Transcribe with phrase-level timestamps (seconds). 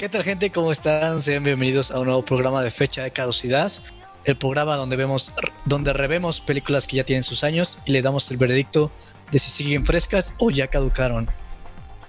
[0.00, 0.50] ¿Qué tal gente?
[0.50, 1.20] ¿Cómo están?
[1.20, 3.70] Sean bienvenidos a un nuevo programa de fecha de caducidad.
[4.24, 5.34] El programa donde vemos,
[5.66, 8.90] donde revemos películas que ya tienen sus años y le damos el veredicto
[9.30, 11.28] de si siguen frescas o ya caducaron.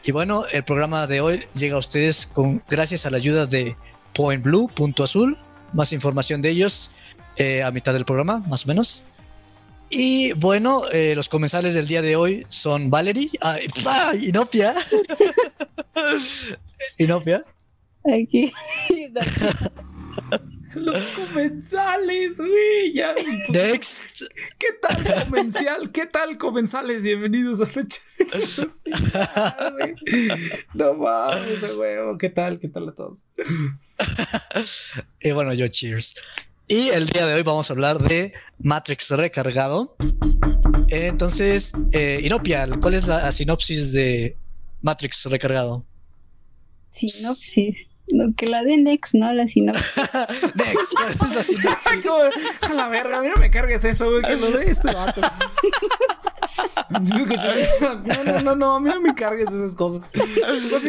[0.05, 3.75] Y bueno, el programa de hoy llega a ustedes con gracias a la ayuda de
[4.13, 5.37] Point Blue, Punto Azul.
[5.73, 6.91] Más información de ellos
[7.35, 9.03] eh, a mitad del programa, más o menos.
[9.89, 13.59] Y bueno, eh, los comensales del día de hoy son Valerie, ah.
[14.21, 14.75] Inopia.
[16.97, 17.43] Inopia.
[18.03, 18.51] Aquí.
[20.73, 22.93] Los comensales, güey.
[22.93, 23.13] Ya.
[23.49, 24.21] Next.
[24.57, 25.91] ¿Qué tal, comensal?
[25.91, 27.03] ¿Qué tal, comensales?
[27.03, 27.99] Bienvenidos a Fecha.
[30.73, 32.17] no mames, huevo.
[32.17, 32.57] ¿Qué tal?
[32.59, 33.25] ¿Qué tal a todos?
[35.19, 36.15] y bueno, yo, cheers.
[36.67, 39.97] Y el día de hoy vamos a hablar de Matrix recargado.
[40.87, 44.37] Entonces, eh, Inopia, ¿cuál es la sinopsis de
[44.81, 45.85] Matrix recargado?
[46.89, 47.90] Sinopsis
[48.35, 49.31] que la de Next, ¿no?
[49.33, 49.85] La sinopsis.
[50.55, 52.61] Next, ¿cuál es la sinopsis?
[52.61, 55.21] a la verga, a mí no me cargues eso, güey, que lo de este vato.
[56.89, 60.01] No, no, no, no, a mí no me cargues esas cosas.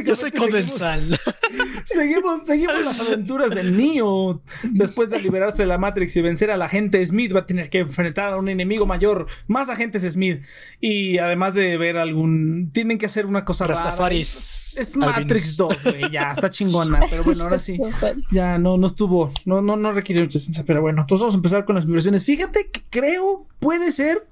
[0.05, 1.03] Yo soy comensal.
[1.84, 4.41] Seguimos, seguimos las aventuras del Neo.
[4.62, 7.70] Después de liberarse de la Matrix y vencer a la agente Smith, va a tener
[7.70, 10.43] que enfrentar a un enemigo mayor, más agentes Smith.
[10.81, 12.70] Y además de ver algún.
[12.73, 14.78] Tienen que hacer una cosa Rastafaris.
[14.78, 17.00] Es Matrix 2, güey, ya, está chingona.
[17.13, 17.79] Pero bueno, ahora sí.
[18.31, 19.31] Ya no, no estuvo.
[19.45, 20.65] No, no, no requirió mucha ciencia.
[20.65, 22.25] Pero bueno, entonces vamos a empezar con las vibraciones.
[22.25, 24.27] Fíjate que creo, puede ser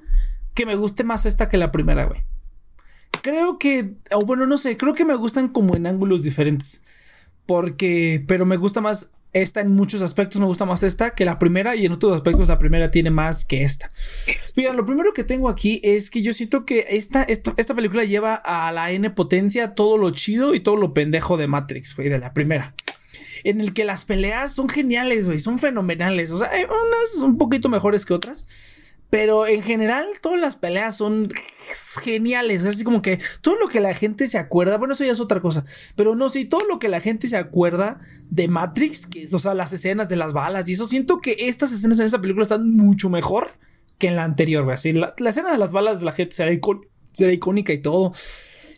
[0.54, 2.24] que me guste más esta que la primera, güey.
[3.20, 6.82] Creo que, o bueno, no sé, creo que me gustan como en ángulos diferentes.
[7.44, 11.38] Porque, pero me gusta más esta en muchos aspectos, me gusta más esta que la
[11.38, 13.90] primera y en otros aspectos la primera tiene más que esta.
[14.56, 18.04] Mira, lo primero que tengo aquí es que yo siento que esta, esta, esta película
[18.04, 22.08] lleva a la N potencia todo lo chido y todo lo pendejo de Matrix, güey,
[22.08, 22.74] de la primera
[23.44, 26.30] en el que las peleas son geniales, güey, son fenomenales.
[26.32, 28.46] O sea, hay unas un poquito mejores que otras,
[29.10, 31.28] pero en general, todas las peleas son
[32.02, 32.64] geniales.
[32.64, 34.78] Así como que todo lo que la gente se acuerda.
[34.78, 35.64] Bueno, eso ya es otra cosa.
[35.96, 37.98] Pero no, sí, todo lo que la gente se acuerda
[38.30, 40.86] de Matrix, que o sea, las escenas de las balas y eso.
[40.86, 43.50] Siento que estas escenas en esta película están mucho mejor
[43.98, 44.74] que en la anterior, güey.
[44.74, 46.52] Así, la, escena de las balas de la gente será,
[47.12, 48.12] será icónica y todo.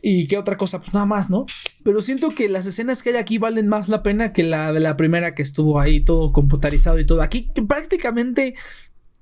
[0.01, 0.81] ¿Y qué otra cosa?
[0.81, 1.47] Pues nada más, ¿no?
[1.85, 4.81] Pero siento que las escenas que hay aquí valen más la pena que la de
[4.81, 7.23] la primera que estuvo ahí todo computarizado y todo.
[7.23, 8.55] Aquí prácticamente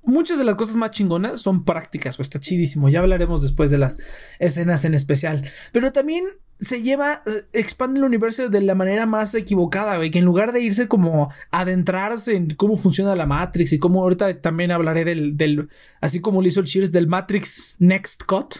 [0.03, 2.88] muchas de las cosas más chingonas son prácticas, pues está chidísimo.
[2.88, 3.99] Ya hablaremos después de las
[4.38, 5.44] escenas en especial.
[5.72, 6.25] Pero también
[6.59, 10.10] se lleva, eh, expande el universo de la manera más equivocada, güey.
[10.10, 14.41] Que en lugar de irse como adentrarse en cómo funciona la Matrix y cómo ahorita
[14.41, 15.69] también hablaré del, del
[16.00, 18.55] así como lo hizo el Cheers, del Matrix Next Cut,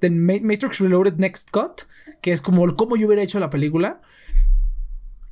[0.00, 1.82] del Matrix Reloaded Next Cut,
[2.20, 4.00] que es como cómo yo hubiera hecho la película.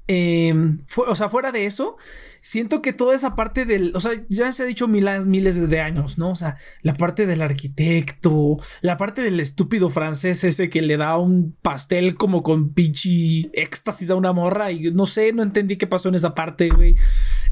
[0.06, 1.96] Em, o sea, fuera de eso,
[2.42, 5.80] siento que toda esa parte del, o sea, ya se ha dicho miles, miles de
[5.80, 6.30] años, ¿no?
[6.30, 11.16] O sea, la parte del arquitecto, la parte del estúpido francés ese que le da
[11.16, 15.86] un pastel como con pinche éxtasis a una morra y no sé, no entendí qué
[15.86, 16.94] pasó en esa parte, güey.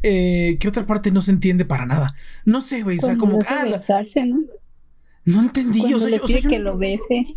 [0.03, 2.15] Eh, ¿Qué otra parte no se entiende para nada?
[2.45, 3.39] No sé, güey, o sea, como...
[3.49, 4.41] Ah, ¿no?
[5.25, 7.37] No entendí, o sea, que lo bese.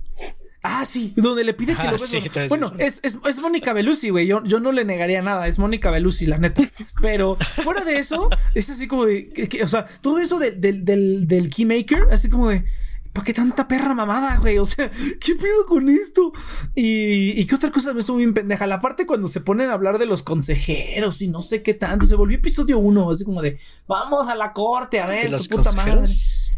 [0.67, 4.25] Ah, sí, donde le pide que lo ah, bueno, es, es, es Mónica Belusi, güey.
[4.25, 5.47] Yo, yo no le negaría nada.
[5.47, 6.63] Es Mónica Belusi, la neta.
[7.01, 9.61] Pero fuera de eso, es así como de.
[9.63, 12.65] o sea, todo eso del, del, del Keymaker, así como de.
[13.13, 14.57] ¿Por qué tanta perra mamada, güey?
[14.57, 16.33] O sea, ¿qué pido con esto?
[16.73, 18.67] Y, y qué otra cosa me estuvo bien pendeja.
[18.67, 22.05] La parte cuando se ponen a hablar de los consejeros y no sé qué tanto,
[22.05, 25.71] se volvió episodio uno, así como de vamos a la corte a ver su puta
[25.71, 26.07] madre.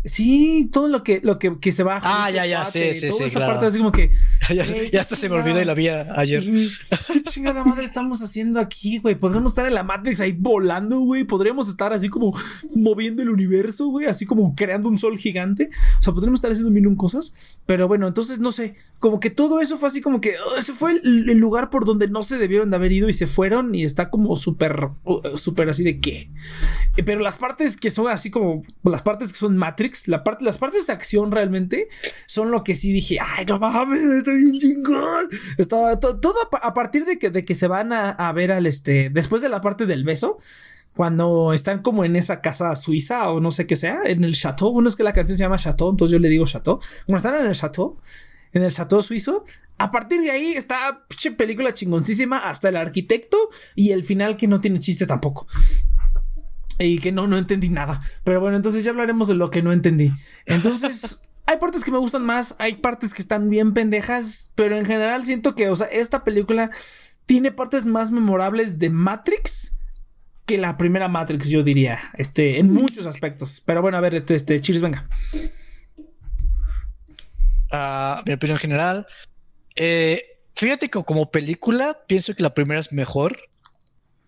[0.03, 1.99] Sí, todo lo que, lo que, que se va.
[2.03, 3.23] Ah, ya, ya, sí, sí, sí.
[3.25, 4.11] Esa parte así como que.
[4.53, 6.41] ya, ya hasta se me olvidó y la vi ayer.
[7.11, 9.15] ¿Qué chingada madre estamos haciendo aquí, güey?
[9.15, 11.23] Podríamos estar en la Matrix ahí volando, güey.
[11.23, 12.37] Podríamos estar así como
[12.75, 14.05] moviendo el universo, güey.
[14.05, 15.69] Así como creando un sol gigante.
[15.99, 17.33] O sea, podríamos estar haciendo mil cosas.
[17.65, 18.75] Pero bueno, entonces no sé.
[18.99, 20.35] Como que todo eso fue así como que.
[20.39, 23.13] Oh, ese fue el, el, lugar por donde no se debieron de haber ido y
[23.13, 23.75] se fueron.
[23.75, 26.29] Y está como súper, oh, súper así de qué.
[27.05, 28.63] Pero las partes que son así como.
[28.83, 31.87] Las partes que son Matrix la parte, las partes de acción realmente
[32.25, 35.27] son lo que sí dije, ay, no mames, está bien chingón.
[35.57, 39.41] Estaba todo a, partir de que, de que se van a, ver al este, después
[39.41, 40.39] de la parte del beso,
[40.95, 44.71] cuando están como en esa casa suiza o no sé qué sea, en el chateau.
[44.71, 46.79] Bueno, es que la canción se llama chateau, entonces yo le digo chateau.
[47.05, 47.97] Cuando están en el chateau,
[48.53, 49.43] en el chateau suizo,
[49.77, 51.05] a partir de ahí está
[51.37, 53.37] película chingoncísima hasta el arquitecto
[53.75, 55.47] y el final que no tiene chiste tampoco
[56.79, 57.99] y que no, no entendí nada.
[58.23, 60.11] Pero bueno, entonces ya hablaremos de lo que no entendí.
[60.45, 64.85] Entonces, hay partes que me gustan más, hay partes que están bien pendejas, pero en
[64.85, 66.71] general siento que, o sea, esta película
[67.25, 69.77] tiene partes más memorables de Matrix
[70.45, 73.61] que la primera Matrix, yo diría, este, en muchos aspectos.
[73.65, 75.09] Pero bueno, a ver, este, este Cheers, venga.
[77.71, 79.05] Uh, mi opinión general.
[79.75, 83.37] Eh, fíjate que como película pienso que la primera es mejor,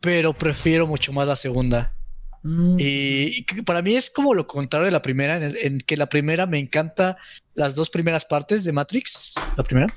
[0.02, 1.96] pero prefiero mucho más la segunda.
[2.44, 2.76] Mm.
[2.80, 6.60] Y, para mí es como lo contrario de la primera, en, que la primera me
[6.60, 7.18] encanta
[7.54, 9.94] las dos primeras partes de Matrix, la primera,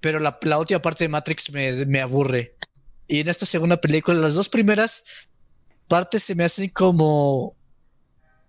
[0.00, 2.56] pero la, última parte de Matrix me, me, aburre.
[3.06, 5.04] Y en esta segunda película, las dos primeras
[5.88, 7.56] partes se me hacen como...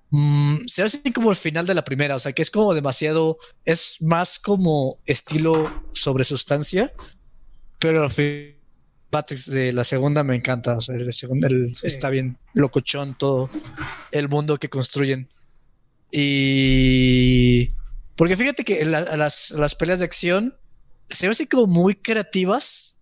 [0.09, 3.39] Mm, se hacen como el final de la primera, o sea que es como demasiado,
[3.66, 6.94] es más como estilo sobre sustancia,
[7.80, 8.12] pero al
[9.13, 10.75] Matrix de la segunda me encanta.
[10.75, 11.48] O sea, el segundo
[11.83, 13.50] está bien locochón todo
[14.12, 15.30] el mundo que construyen.
[16.12, 17.71] Y.
[18.15, 20.56] Porque fíjate que las, las, peleas de acción
[21.10, 23.00] se ven así como muy creativas,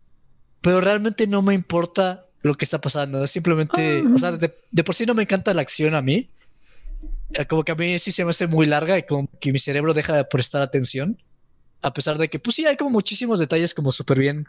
[0.61, 3.25] pero realmente no me importa lo que está pasando.
[3.27, 6.29] Simplemente, o sea, de, de, por sí no me encanta la acción a mí.
[7.33, 9.59] Eh, como que a mí sí se me hace muy larga y como que mi
[9.59, 11.21] cerebro deja de prestar atención.
[11.81, 14.45] A pesar de que, pues sí, hay como muchísimos detalles como súper bien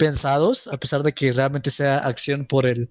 [0.00, 2.88] pensados, a pesar de que realmente sea acción por el,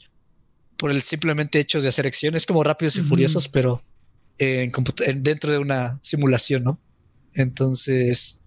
[0.77, 2.35] por el simplemente hecho de hacer acción.
[2.35, 3.83] Es como rápidos y furiosos, pero
[4.37, 4.71] en,
[5.23, 6.79] dentro de una simulación, ¿no?
[7.33, 8.39] Entonces,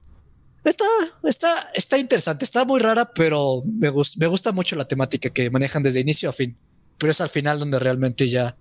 [0.65, 0.85] está,
[1.25, 5.83] está, está interesante, está muy rara, pero me, me gusta mucho la temática que manejan
[5.83, 6.57] desde inicio a fin.
[6.99, 8.57] Pero es al final donde realmente ya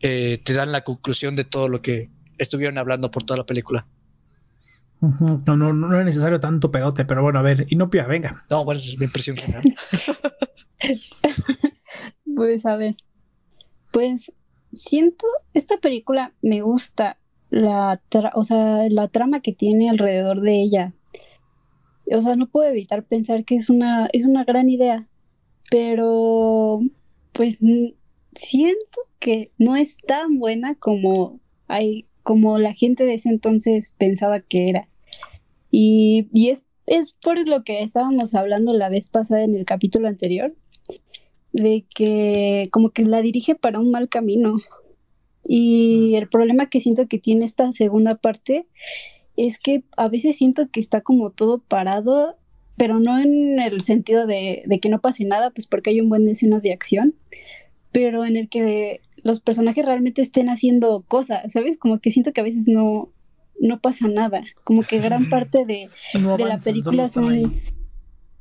[0.00, 3.86] eh, te dan la conclusión de todo lo que estuvieron hablando por toda la película.
[5.00, 8.44] No, no, no es necesario tanto pedote, pero bueno, a ver, Inopia, venga.
[8.48, 9.36] No, bueno, eso es mi impresión
[12.36, 12.96] pues a ver,
[13.92, 14.32] pues
[14.72, 17.18] siento, esta película me gusta
[17.50, 18.00] la,
[18.34, 20.94] o sea, la trama que tiene alrededor de ella.
[22.12, 25.08] O sea, no puedo evitar pensar que es una, es una gran idea,
[25.70, 26.80] pero
[27.32, 27.58] pues
[28.34, 34.40] siento que no es tan buena como hay como la gente de ese entonces pensaba
[34.40, 34.88] que era.
[35.70, 40.52] Y, es, es por lo que estábamos hablando la vez pasada en el capítulo anterior,
[41.52, 44.56] de que como que la dirige para un mal camino.
[45.44, 48.66] Y el problema que siento que tiene esta segunda parte
[49.36, 52.36] es que a veces siento que está como todo parado,
[52.76, 56.08] pero no en el sentido de, de que no pase nada, pues porque hay un
[56.08, 57.14] buen de escenas de acción,
[57.92, 61.78] pero en el que los personajes realmente estén haciendo cosas, ¿sabes?
[61.78, 63.12] Como que siento que a veces no,
[63.58, 64.42] no pasa nada.
[64.62, 67.60] Como que gran parte de, la película son,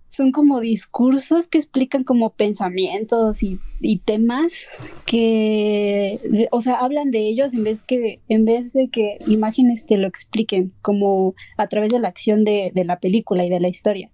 [0.10, 3.60] son, como discursos que explican como pensamientos y,
[4.06, 4.68] temas
[5.08, 9.98] que, o sea, hablan de ellos en vez, que, en vez de que imágenes te
[9.98, 13.70] lo expliquen, como a través de la acción de, de la película y de la
[13.70, 14.12] historia.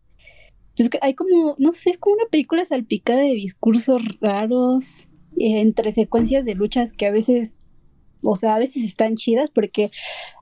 [0.69, 5.09] Entonces hay como, no sé, es como una película salpicada de discursos raros,
[5.41, 7.57] entre secuencias de luchas que a veces,
[8.21, 9.91] o sea, a veces están chidas porque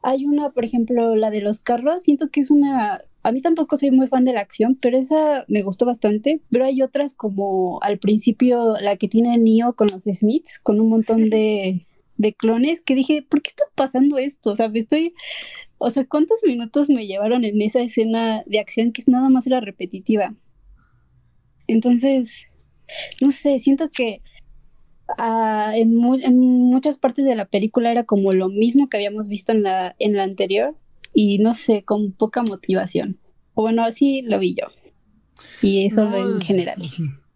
[0.03, 3.77] hay una, por ejemplo, la de los carros, siento que es una, a mí tampoco
[3.77, 7.79] soy muy fan de la acción, pero esa me gustó bastante, pero hay otras como
[7.81, 11.85] al principio la que tiene Neo con los Smiths, con un montón de,
[12.17, 14.51] de clones, que dije, ¿por qué está pasando esto?
[14.51, 15.13] O sea, me estoy...
[15.81, 19.47] O sea, ¿cuántos minutos me llevaron en esa escena de acción que es nada más
[19.47, 20.35] era repetitiva?
[21.67, 22.47] Entonces,
[23.21, 24.21] no sé, siento que
[25.17, 29.63] Ah, en, muchas partes de la película era como lo mismo que habíamos visto en
[29.63, 30.75] la, en la anterior
[31.13, 33.17] y no sé, con poca motivación.
[33.55, 34.67] Bueno, así lo vi yo.
[35.61, 36.81] Y eso en general.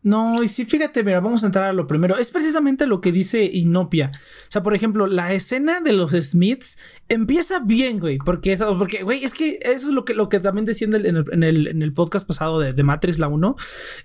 [0.03, 2.17] No, y sí, fíjate, mira, vamos a entrar a lo primero.
[2.17, 4.12] Es precisamente lo que dice Inopia.
[4.13, 8.17] O sea, por ejemplo, la escena de los Smiths empieza bien, güey.
[8.17, 10.95] Porque, eso, porque güey, es que eso es lo que, lo que también decía en
[10.95, 13.55] el, en el, podcast pasado de, de, Matrix, la 1.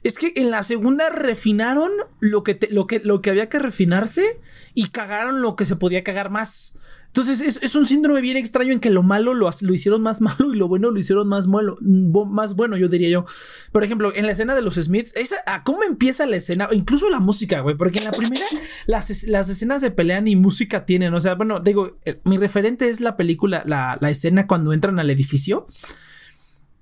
[0.05, 1.91] Es que en la segunda refinaron
[2.21, 4.41] lo que, lo, que, lo que había que refinarse
[4.75, 6.79] y cagaron lo que se podía cagar más.
[7.09, 10.53] Entonces es, un síndrome bien extraño en que lo malo lo, lo, hicieron más malo
[10.53, 13.25] y lo bueno lo hicieron más, malo, más bueno, yo diría yo.
[13.73, 16.69] Por ejemplo, en la escena de los Smiths, esa, ¿cómo empieza la escena?
[16.71, 18.47] Incluso la música, güey, porque en la primera
[18.87, 21.15] las, las escenas de pelea ni música tienen.
[21.15, 24.99] O sea, bueno, digo, eh, mi referente es la película, la, la escena cuando entran
[25.01, 25.67] al edificio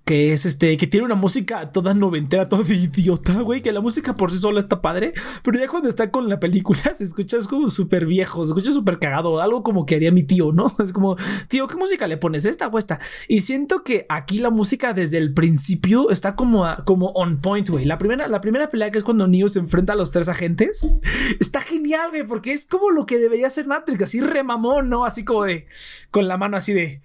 [0.07, 4.15] que es este, que tiene una música toda noventera, toda idiota, güey, que la música
[4.15, 7.49] por sí sola está padre, pero ya cuando está con la película se escucha es
[7.49, 10.73] como súper viejo, se escucha súper cagado, algo como que haría mi tío, ¿no?
[10.87, 11.17] Es como,
[11.49, 12.45] tío, ¿qué música le pones?
[12.45, 13.01] ¿Esta o?
[13.27, 17.85] Y siento que aquí la música desde el principio está como, como on point, güey.
[17.85, 20.89] La primera, la primera pelea que es cuando Neo se enfrenta a los tres agentes,
[21.41, 25.05] está genial, güey, porque es como lo que debería ser Matrix, así remamón, ¿no?
[25.05, 25.67] Así como de,
[26.13, 27.01] con la mano así de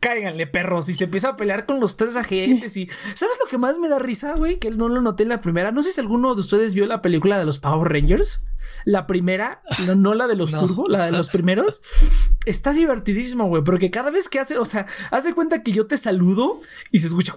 [0.00, 3.58] cáiganle perros y se empieza a pelear con los tres agentes y ¿sabes lo que
[3.58, 4.58] más me da risa, güey?
[4.58, 5.72] Que no lo noté en la primera.
[5.72, 8.44] No sé si alguno de ustedes vio la película de los Power Rangers.
[8.84, 9.62] La primera,
[9.96, 11.82] no, la de los Turbo, la de los primeros.
[12.46, 15.86] Está divertidísimo, güey, porque cada vez que hace, o sea, haz de cuenta que yo
[15.86, 16.60] te saludo
[16.92, 17.36] y se escucha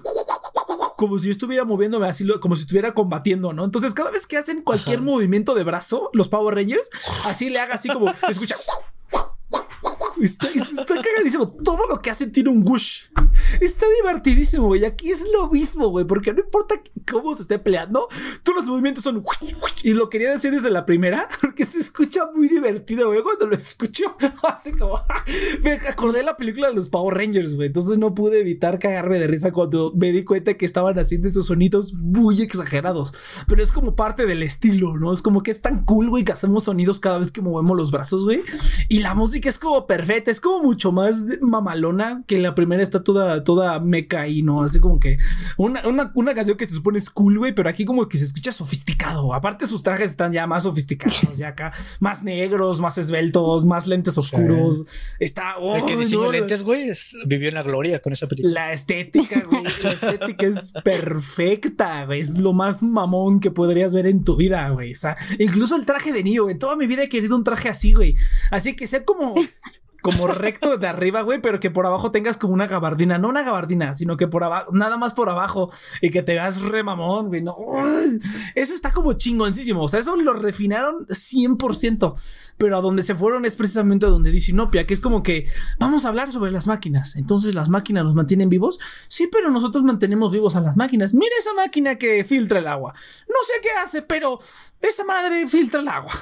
[0.95, 3.63] como si yo estuviera moviéndome así, como si estuviera combatiendo, ¿no?
[3.63, 6.89] Entonces, cada vez que hacen cualquier movimiento de brazo, los Power Rangers,
[7.25, 8.57] así le haga así como se escucha
[10.21, 11.47] Está, está cagadísimo.
[11.47, 13.05] Todo lo que hace tiene un whoosh.
[13.61, 14.85] Está divertidísimo, güey.
[14.85, 16.05] Aquí es lo mismo, güey.
[16.05, 16.75] Porque no importa
[17.09, 18.07] cómo se esté peleando,
[18.43, 19.23] todos los movimientos son.
[19.83, 23.23] Y lo quería decir desde la primera, porque se escucha muy divertido, güey.
[23.23, 25.01] Cuando lo escucho, así como.
[25.63, 27.67] Me acordé de la película de los Power Rangers, güey.
[27.67, 31.45] Entonces no pude evitar cagarme de risa cuando me di cuenta que estaban haciendo esos
[31.47, 33.13] sonidos muy exagerados.
[33.47, 35.13] Pero es como parte del estilo, ¿no?
[35.13, 37.91] Es como que es tan cool, güey, que hacemos sonidos cada vez que movemos los
[37.91, 38.43] brazos, güey.
[38.87, 43.03] Y la música es como perfecta es como mucho más mamalona que la primera está
[43.03, 45.17] toda, toda meca y no, así como que
[45.57, 45.81] una,
[46.13, 49.33] una, canción que se supone es cool, güey, pero aquí como que se escucha sofisticado.
[49.33, 54.17] Aparte sus trajes están ya más sofisticados, ya acá, más negros, más esbeltos, más lentes
[54.17, 54.83] oscuros.
[55.19, 55.57] Está...
[55.57, 56.91] Oh, El que diseñó lentes, güey,
[57.25, 58.53] vivió en la gloria con esa película.
[58.53, 64.07] La estética, güey, la estética es perfecta, güey, es lo más mamón que podrías ver
[64.07, 64.93] en tu vida, güey.
[64.93, 67.69] O sea, incluso el traje de Neo, en toda mi vida he querido un traje
[67.69, 68.15] así, güey.
[68.51, 69.35] Así que sea como
[70.01, 73.43] como recto de arriba, güey, pero que por abajo tengas como una gabardina, no una
[73.43, 77.41] gabardina, sino que por abajo, nada más por abajo y que te veas remamón, güey,
[77.41, 77.55] no.
[78.55, 82.13] Eso está como chingoncísimo, o sea, eso lo refinaron 100%,
[82.57, 85.45] pero a donde se fueron es precisamente donde dice Inopia, que es como que
[85.77, 89.83] vamos a hablar sobre las máquinas, entonces las máquinas nos mantienen vivos, sí, pero nosotros
[89.83, 91.13] mantenemos vivos a las máquinas.
[91.13, 92.93] Mira esa máquina que filtra el agua,
[93.27, 94.39] no sé qué hace, pero
[94.81, 96.13] esa madre filtra el agua.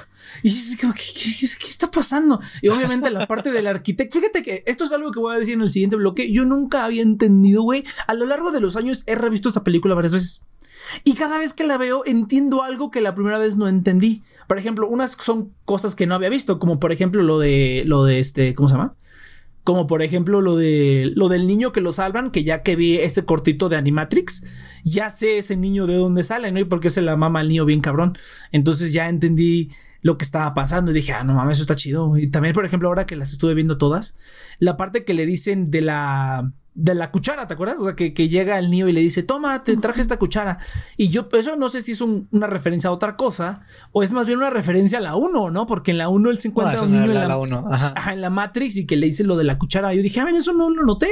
[0.42, 2.40] Y es como, ¿qué, está pasando?
[2.60, 4.18] Y obviamente la parte del arquitecto.
[4.18, 6.32] Fíjate que esto es algo que voy a decir en el siguiente bloque.
[6.32, 7.84] Yo nunca había entendido, güey.
[8.06, 10.46] A lo largo de los años he revisto esta película varias veces.
[11.04, 14.22] Y cada vez que la veo entiendo algo que la primera vez no entendí.
[14.46, 18.04] Por ejemplo, unas son cosas que no había visto, como por ejemplo lo de lo
[18.04, 18.94] de este, ¿cómo se llama?
[19.64, 22.96] Como por ejemplo lo de lo del niño que lo salvan, que ya que vi
[22.96, 24.44] ese cortito de Animatrix,
[24.82, 26.60] ya sé ese niño de dónde sale, ¿no?
[26.60, 28.16] Y por qué se la mama al niño bien cabrón.
[28.50, 29.68] Entonces ya entendí
[30.00, 32.16] lo que estaba pasando y dije, ah, no mames, eso está chido.
[32.16, 34.16] Y también, por ejemplo, ahora que las estuve viendo todas,
[34.58, 37.80] la parte que le dicen de la de la cuchara, ¿te acuerdas?
[37.80, 40.58] O sea, que, llega el niño y le dice, toma, te traje esta cuchara.
[40.96, 44.28] Y yo, eso no sé si es una referencia a otra cosa o es más
[44.28, 45.66] bien una referencia a la 1, ¿no?
[45.66, 47.66] Porque en la 1 él se encuentra un niño en la, 1.
[47.68, 48.12] Ajá.
[48.12, 49.92] en la Matrix y que le dice lo de la cuchara.
[49.92, 51.08] Yo dije, a ver, eso no lo noté.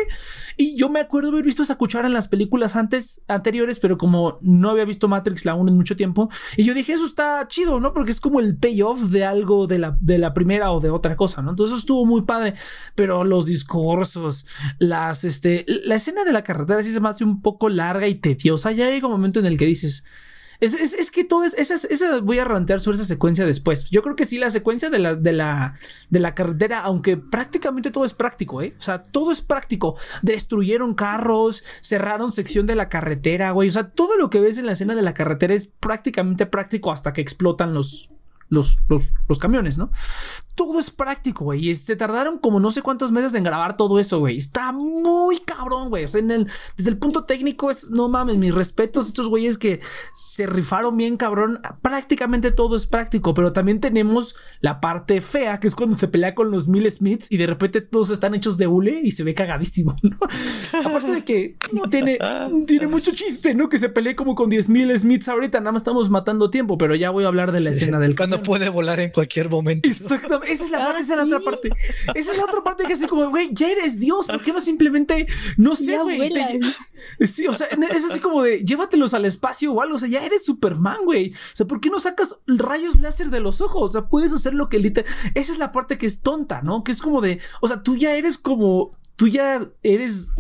[0.57, 4.39] Y yo me acuerdo haber visto esa cuchara en las películas antes, anteriores, pero como
[4.43, 6.31] no había visto Matrix la 1 en mucho tiempo.
[6.57, 7.93] Y yo dije, eso está chido, ¿no?
[7.93, 11.17] Porque es como el payoff de algo de la, de la primera o de otra
[11.17, 11.51] cosa, ¿no?
[11.51, 12.55] Entonces eso estuvo muy padre.
[12.95, 14.47] Pero los discursos,
[14.79, 18.17] las, este, la escena de la carretera sí se me hace un poco larga y
[18.17, 18.73] tediosa.
[18.73, 20.05] Ya llega un momento en el que dices.
[20.61, 21.55] Es, que todo es.
[21.55, 23.91] Esa, voy a rantear sobre esa secuencia después.
[23.91, 25.75] Yo creo que sí, la secuencia de la, de la,
[26.09, 28.75] de la carretera, aunque prácticamente todo es práctico, ¿eh?
[28.79, 29.97] O sea, todo es práctico.
[30.23, 33.69] Destruyeron carros, cerraron sección de la carretera, güey.
[33.69, 36.91] O sea, todo lo que ves en la escena de la carretera es prácticamente práctico
[36.91, 38.16] hasta que explotan los,
[38.49, 39.91] los, los, los camiones, ¿no?
[40.57, 41.69] todo es práctico, güey.
[41.69, 44.39] Y se tardaron como no sé cuántos meses en grabar todo eso, güey.
[44.39, 46.05] Está muy cabrón, güey.
[46.05, 49.59] O sea, en el, desde el punto técnico es, no mames, mis respetos estos güeyes
[49.59, 49.81] que
[50.15, 51.61] se rifaron bien, cabrón.
[51.83, 56.35] Prácticamente todo es práctico, pero también tenemos la parte fea, que es cuando se pelea
[56.35, 59.35] con los Mil Smiths y de repente todos están hechos de hule y se ve
[59.35, 60.17] cagadísimo, ¿no?
[60.85, 62.19] Aparte de que no tiene,
[62.67, 63.69] tiene mucho chiste, ¿no?
[63.69, 66.95] Que se pelee como con 10 mil Smiths ahorita, nada más estamos matando tiempo, pero
[66.95, 68.17] ya voy a hablar de la escena del...
[68.17, 69.89] Cuando puede volar en cualquier momento.
[69.89, 70.53] Exactamente.
[70.53, 71.71] Esa es la, parte, esa es la otra parte.
[72.15, 74.27] Esa es la otra parte que es como, güey, ya eres Dios.
[74.27, 75.27] ¿Por qué no simplemente,
[75.57, 76.33] no sé, güey?
[77.21, 79.97] Sí, o sea, es así como de llévatelos al espacio o algo.
[79.97, 81.31] O sea, ya eres Superman, güey.
[81.31, 83.91] O sea, ¿por qué no sacas rayos láser de los ojos?
[83.91, 85.11] O sea, puedes hacer lo que literal.
[85.35, 86.85] Esa es la parte que es tonta, ¿no?
[86.85, 90.31] Que es como de, o sea, tú ya eres como, tú ya eres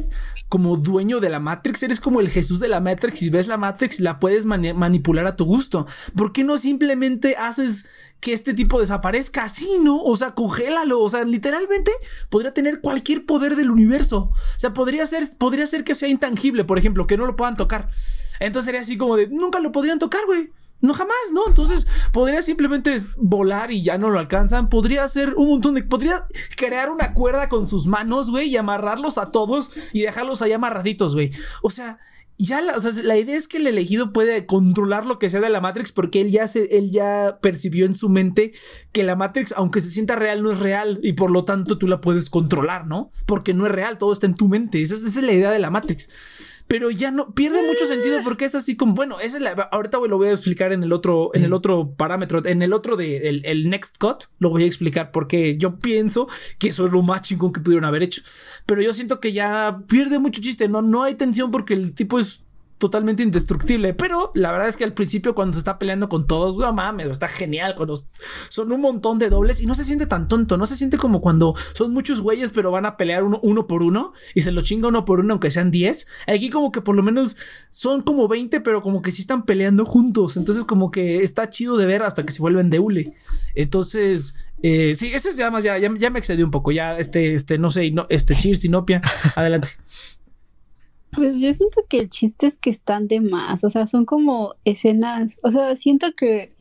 [0.48, 3.56] como dueño de la Matrix, eres como el Jesús de la Matrix y ves la
[3.56, 5.86] Matrix y la puedes manipular a tu gusto.
[6.16, 7.88] ¿Por qué no simplemente haces
[8.20, 10.00] que este tipo desaparezca así, no?
[10.02, 11.90] O sea, congélalo, o sea, literalmente
[12.28, 14.30] podría tener cualquier poder del universo.
[14.32, 17.56] O sea, podría ser, podría ser que sea intangible, por ejemplo, que no lo puedan
[17.56, 17.90] tocar.
[18.38, 20.50] Entonces sería así como de, nunca lo podrían tocar, güey.
[20.80, 21.48] No, jamás, ¿no?
[21.48, 24.68] Entonces, podría simplemente volar y ya no lo alcanzan.
[24.68, 25.82] Podría hacer un montón de.
[25.82, 30.52] Podría crear una cuerda con sus manos, güey, y amarrarlos a todos y dejarlos ahí
[30.52, 31.30] amarraditos, güey.
[31.62, 31.98] O sea,
[32.38, 35.60] ya la, la idea es que el elegido puede controlar lo que sea de la
[35.60, 38.52] Matrix porque él ya se, él ya percibió en su mente
[38.92, 41.88] que la Matrix, aunque se sienta real, no es real y por lo tanto tú
[41.88, 43.10] la puedes controlar, ¿no?
[43.24, 44.82] Porque no es real, todo está en tu mente.
[44.82, 46.10] Esa, esa es la idea de la Matrix
[46.68, 49.98] pero ya no pierde mucho sentido porque es así como, bueno, esa es la, ahorita
[49.98, 53.28] lo voy a explicar en el otro, en el otro parámetro, en el otro de
[53.44, 57.22] el, next cut, lo voy a explicar porque yo pienso que eso es lo más
[57.22, 58.22] chingón que pudieron haber hecho,
[58.66, 62.18] pero yo siento que ya pierde mucho chiste, no, no hay tensión porque el tipo
[62.18, 62.45] es
[62.78, 63.94] totalmente indestructible.
[63.94, 67.08] Pero la verdad es que al principio, cuando se está peleando con todos, no mames,
[67.08, 67.74] está genial.
[67.76, 67.94] Cuando
[68.48, 70.56] son un montón de dobles y no se siente tan tonto.
[70.56, 73.82] No se siente como cuando son muchos güeyes, pero van a pelear uno, uno por
[73.82, 76.06] uno y se lo chinga uno por uno, aunque sean 10.
[76.26, 77.36] Aquí, como que por lo menos
[77.70, 80.36] son como 20, pero como que sí están peleando juntos.
[80.36, 83.14] Entonces, como que está chido de ver hasta que se vuelven de hule.
[83.54, 86.72] Entonces, eh, sí, eso es ya más, ya, ya, me excedió un poco.
[86.72, 89.02] Ya, este, este, no sé, no, este, Cheers, Sinopia,
[89.34, 89.70] adelante.
[91.16, 94.54] Pues yo siento que el chiste es que están de más, o sea, son como
[94.64, 96.54] escenas, o sea, siento que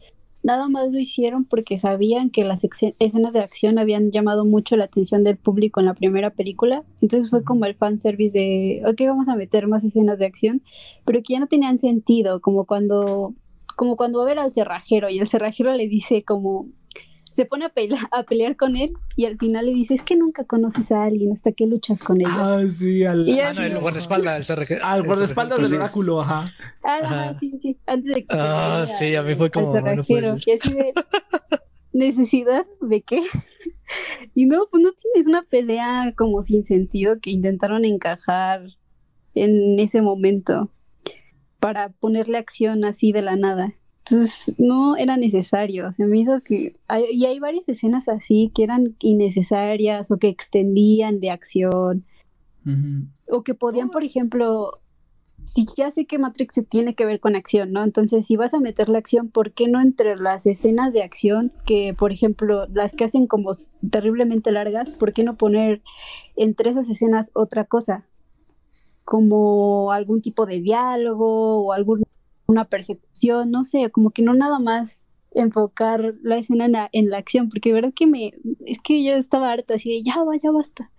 [0.43, 2.65] nada más lo hicieron porque sabían que las
[2.99, 7.29] escenas de acción habían llamado mucho la atención del público en la primera película, entonces
[7.29, 10.61] fue como el fanservice de, ok, vamos a meter más escenas de acción,
[11.03, 13.33] pero que ya no tenían sentido, como cuando,
[13.75, 16.69] como cuando va a ver al cerrajero y el cerrajero le dice como,
[17.35, 17.71] se pone a,
[18.11, 21.33] a, pelear con él y al final le dice, es que nunca conoces a alguien
[21.33, 22.27] hasta que luchas con él.
[22.29, 24.49] Ah, sí, al, ah, no, el guardaespaldas.
[24.49, 26.53] Al guardaespaldas del oráculo, ajá.
[26.81, 27.33] Ah, ajá.
[27.37, 27.77] sí, sí, sí.
[27.87, 29.71] Antes de que Ah, sí, a mí fue como...
[29.73, 30.93] Bueno, y así de,
[31.91, 33.21] ¿necesidad de qué?
[34.33, 38.63] y no, pues no tienes una pelea como sin sentido que intentaron encajar
[39.33, 40.71] en ese momento
[41.59, 43.73] para ponerle acción así de la nada.
[44.07, 46.75] Entonces no era necesario, se me hizo que...
[47.11, 52.05] y hay varias escenas así que eran innecesarias o que extendían de acción.
[53.29, 54.79] O que podían, por ejemplo,
[55.43, 57.83] si ya sé que Matrix se tiene que ver con acción, ¿no?
[57.83, 61.51] Entonces, si vas a meter la acción, ¿por qué no entre las escenas de acción,
[61.65, 63.51] que por ejemplo, las que hacen como
[63.89, 65.81] terriblemente largas, ¿por qué no poner
[66.35, 68.05] entre esas escenas otra cosa?
[69.03, 72.03] Como algún tipo de diálogo o algún
[72.47, 75.05] una persecución, no sé, como que no nada más
[75.35, 78.33] enfocar la escena en la, acción, porque de verdad que me,
[78.65, 80.91] es que yo estaba harta así de ya va, ya basta.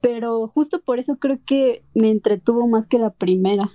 [0.00, 3.72] Pero justo por eso creo que me entretuvo más que la primera.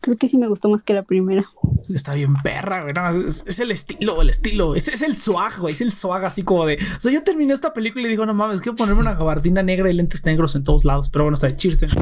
[0.00, 1.46] Creo que sí me gustó más que la primera.
[1.88, 2.92] Está bien perra, güey.
[3.26, 4.74] es, el estilo, el estilo.
[4.74, 5.72] Es, es el swag, güey.
[5.72, 6.74] Es el swag así como de.
[6.74, 9.90] O sea, yo terminé esta película y digo, no mames, quiero ponerme una gabardina negra
[9.90, 11.08] y lentes negros en todos lados.
[11.08, 11.86] Pero bueno, está de chirse.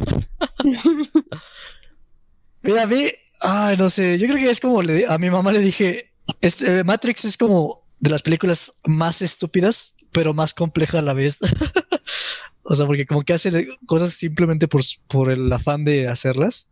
[2.62, 3.06] Mira, a mí
[3.42, 6.84] Ay, no sé, yo creo que es como le, a mi mamá le dije, este,
[6.84, 11.40] Matrix es como de las películas más estúpidas, pero más compleja a la vez.
[12.64, 16.68] o sea, porque como que hace cosas simplemente por, por el afán de hacerlas.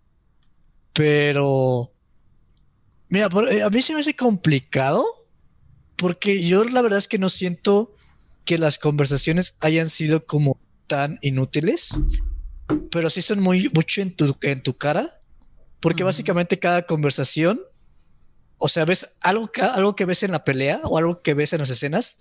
[0.92, 1.92] Pero...
[3.08, 5.04] Mira, eh, a mí se me hace complicado
[5.96, 7.94] porque yo la verdad es que no siento
[8.44, 11.90] que las conversaciones hayan sido como tan inútiles,
[12.90, 15.19] pero sí son muy mucho en tu, en tu cara
[15.80, 17.60] porque básicamente cada conversación,
[18.58, 21.60] o sea, ves algo, algo que ves en la pelea o algo que ves en
[21.60, 22.18] las escenas,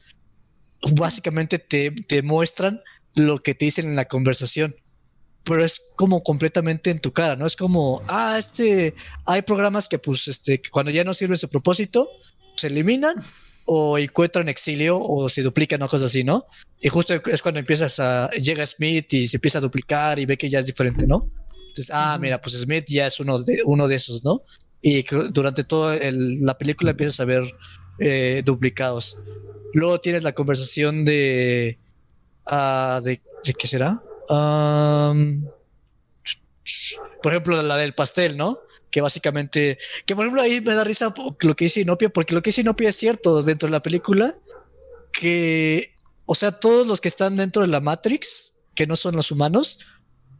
[0.93, 2.81] básicamente te, te muestran
[3.15, 4.75] lo que te dicen en la conversación
[5.49, 7.47] pero es como completamente en tu cara, ¿no?
[7.47, 8.93] Es como, ah, este,
[9.25, 12.07] hay programas que pues, este, cuando ya no sirve su propósito,
[12.55, 13.15] se eliminan
[13.65, 16.45] o encuentran exilio o se duplican o cosas así, ¿no?
[16.79, 20.37] Y justo es cuando empiezas a, llega Smith y se empieza a duplicar y ve
[20.37, 21.31] que ya es diferente, ¿no?
[21.79, 24.43] Entonces, ah, mira, pues Smith ya es uno de, uno de esos, ¿no?
[24.81, 27.43] Y durante toda la película empiezas a ver
[27.99, 29.17] eh, duplicados.
[29.73, 31.79] Luego tienes la conversación de.
[32.51, 33.21] Uh, de,
[33.57, 34.01] qué será?
[37.21, 38.59] por ejemplo, la del pastel, ¿no?
[38.91, 39.77] Que básicamente.
[40.05, 42.59] Que por ejemplo ahí me da risa lo que dice Inopia, porque lo que dice
[42.61, 44.37] Inopia es cierto dentro de la película.
[45.13, 45.93] Que.
[46.25, 49.79] O sea, todos los que están dentro de la Matrix, que no son los humanos,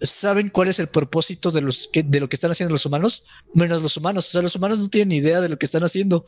[0.01, 3.25] saben cuál es el propósito de, los que, de lo que están haciendo los humanos,
[3.53, 4.27] menos los humanos.
[4.27, 6.25] O sea, los humanos no tienen idea de lo que están haciendo.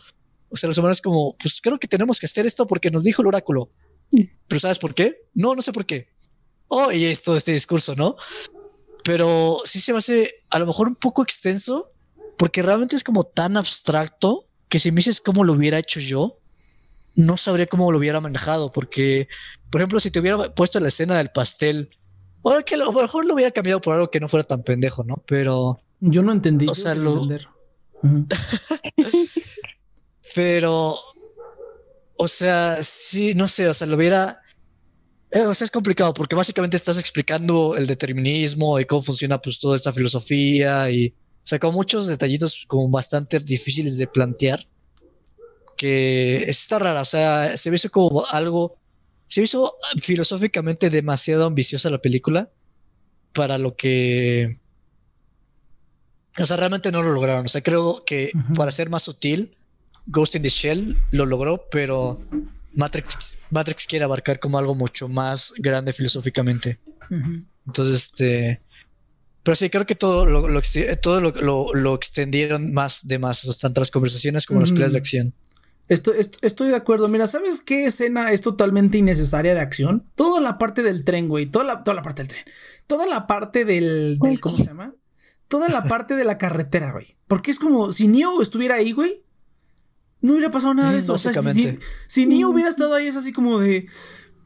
[0.49, 3.21] O sea, los humanos como, pues creo que tenemos que hacer esto porque nos dijo
[3.21, 3.71] el oráculo.
[4.47, 5.27] Pero ¿sabes por qué?
[5.33, 6.09] No, no sé por qué.
[6.67, 8.15] Oh, y es todo este discurso, ¿no?
[9.03, 11.91] Pero sí se me hace a lo mejor un poco extenso
[12.37, 16.39] porque realmente es como tan abstracto que si me dices cómo lo hubiera hecho yo,
[17.15, 19.27] no sabría cómo lo hubiera manejado porque,
[19.69, 21.89] por ejemplo, si te hubiera puesto la escena del pastel
[22.41, 25.03] o que a lo mejor lo hubiera cambiado por algo que no fuera tan pendejo,
[25.03, 25.23] ¿no?
[25.25, 25.79] Pero.
[25.99, 26.67] Yo no entendí.
[26.67, 27.21] O sea, lo.
[30.35, 30.97] Pero.
[32.17, 34.41] O sea, sí, no sé, o sea, lo hubiera.
[35.31, 39.59] Eh, o sea, es complicado porque básicamente estás explicando el determinismo y cómo funciona pues
[39.59, 44.67] toda esta filosofía y o sea, con muchos detallitos como bastante difíciles de plantear
[45.75, 48.77] que está rara, o sea, se hizo como algo,
[49.31, 52.49] se hizo filosóficamente demasiado ambiciosa la película
[53.31, 54.59] para lo que,
[56.37, 59.55] o sea, realmente no lo lograron, o sea, creo que para ser más sutil,
[60.05, 62.19] Ghost in the Shell lo logró, pero
[62.73, 66.79] Matrix, Matrix quiere abarcar como algo mucho más grande filosóficamente.
[67.65, 68.61] Entonces, este.
[69.43, 70.45] Pero sí, creo que todo lo,
[71.01, 71.21] todo
[71.73, 75.33] lo, extendieron más de más, tanto las conversaciones como las peleas de acción.
[75.91, 77.07] Estoy, estoy, de acuerdo.
[77.09, 80.05] Mira, ¿sabes qué escena es totalmente innecesaria de acción?
[80.15, 81.47] Toda la parte del tren, güey.
[81.47, 82.45] Toda la, toda la parte del tren.
[82.87, 84.95] Toda la parte del, del ¿Cómo se llama?
[85.49, 87.17] Toda la parte de la carretera, güey.
[87.27, 89.21] Porque es como si Neo estuviera ahí, güey
[90.21, 91.13] no hubiera pasado nada de eso.
[91.13, 91.79] Básicamente.
[92.07, 93.87] si, ni hubiera estado ahí, es así como de.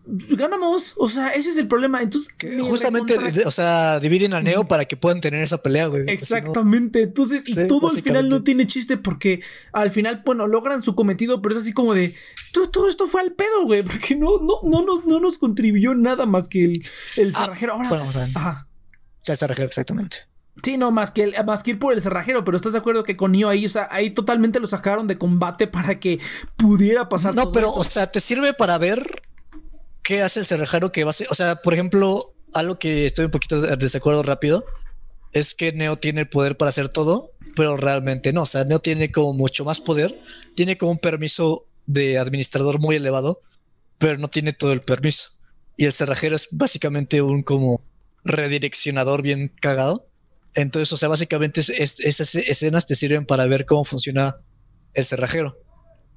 [0.07, 2.01] Ganamos, o sea, ese es el problema.
[2.01, 6.03] Entonces, justamente, o sea, dividen a Neo para que puedan tener esa pelea, güey.
[6.07, 7.01] Exactamente.
[7.01, 9.41] Entonces, y todo al final no tiene chiste porque
[9.73, 12.13] al final, bueno, logran su cometido, pero es así como de
[12.51, 16.25] todo, esto fue al pedo, güey, porque no, no, no, nos, no nos contribuyó nada
[16.25, 16.85] más que el,
[17.17, 17.73] el ah, cerrajero.
[17.73, 18.67] Ahora, bueno, Ajá.
[19.27, 20.17] el cerrajero, exactamente.
[20.63, 23.17] Sí, no, más que, más que ir por el cerrajero, pero ¿estás de acuerdo que
[23.17, 26.19] con Neo ahí, o sea, ahí totalmente lo sacaron de combate para que
[26.55, 27.35] pudiera pasar?
[27.35, 29.23] No, pero, o sea, te sirve para ver
[30.05, 33.25] qué hace el cerrajero que va a ser, o sea, por ejemplo, algo que estoy
[33.25, 34.65] un poquito de desacuerdo rápido,
[35.33, 38.79] es que Neo tiene el poder para hacer todo, pero realmente no, o sea, Neo
[38.79, 40.17] tiene como mucho más poder,
[40.55, 43.41] tiene como un permiso de administrador muy elevado,
[43.97, 45.29] pero no tiene todo el permiso.
[45.75, 47.81] Y el cerrajero es básicamente un como
[48.23, 50.07] redireccionador bien cagado
[50.55, 54.37] entonces, o sea, básicamente esas escenas te sirven para ver cómo funciona
[54.93, 55.59] el cerrajero.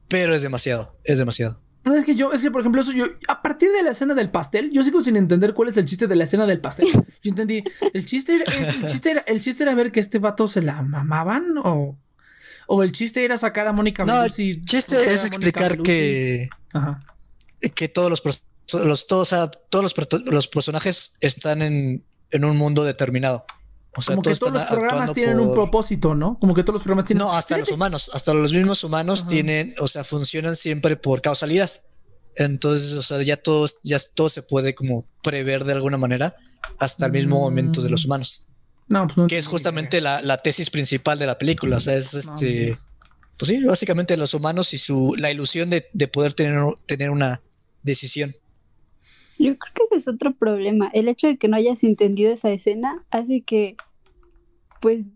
[0.07, 1.61] Pero es demasiado, es demasiado.
[1.94, 4.31] Es que yo, es que por ejemplo, eso yo, a partir de la escena del
[4.31, 6.88] pastel, yo sigo sin entender cuál es el chiste de la escena del pastel.
[7.22, 10.62] Yo entendí, el chiste, el chiste, era, el chiste era ver que este vato se
[10.62, 11.96] la mamaban o,
[12.66, 16.48] o el chiste era sacar a Mónica No, el chiste es explicar que,
[17.74, 18.42] que todos los,
[18.85, 19.35] los todos,
[19.68, 23.44] todos los, los personajes están en, en un mundo determinado
[24.06, 26.38] como que todos los programas tienen un propósito, ¿no?
[26.38, 27.24] Como que todos los programas tienen.
[27.24, 31.70] No, hasta los humanos, hasta los mismos humanos tienen, o sea, funcionan siempre por causalidad.
[32.37, 36.37] Entonces, o sea, ya todo, ya todo se puede como prever de alguna manera
[36.78, 38.06] hasta el mismo momento de los mm.
[38.06, 38.48] humanos.
[38.88, 39.26] No, pues no.
[39.26, 41.78] Que es justamente la, tesis principal de la película.
[41.78, 42.78] O sea, es este.
[43.38, 47.40] Pues sí, básicamente los humanos y su la ilusión de, de poder tener, tener una
[47.82, 48.34] decisión.
[49.38, 50.90] Yo creo que ese es otro problema.
[50.92, 53.76] El hecho de que no hayas entendido esa escena hace que,
[54.81, 55.07] pues,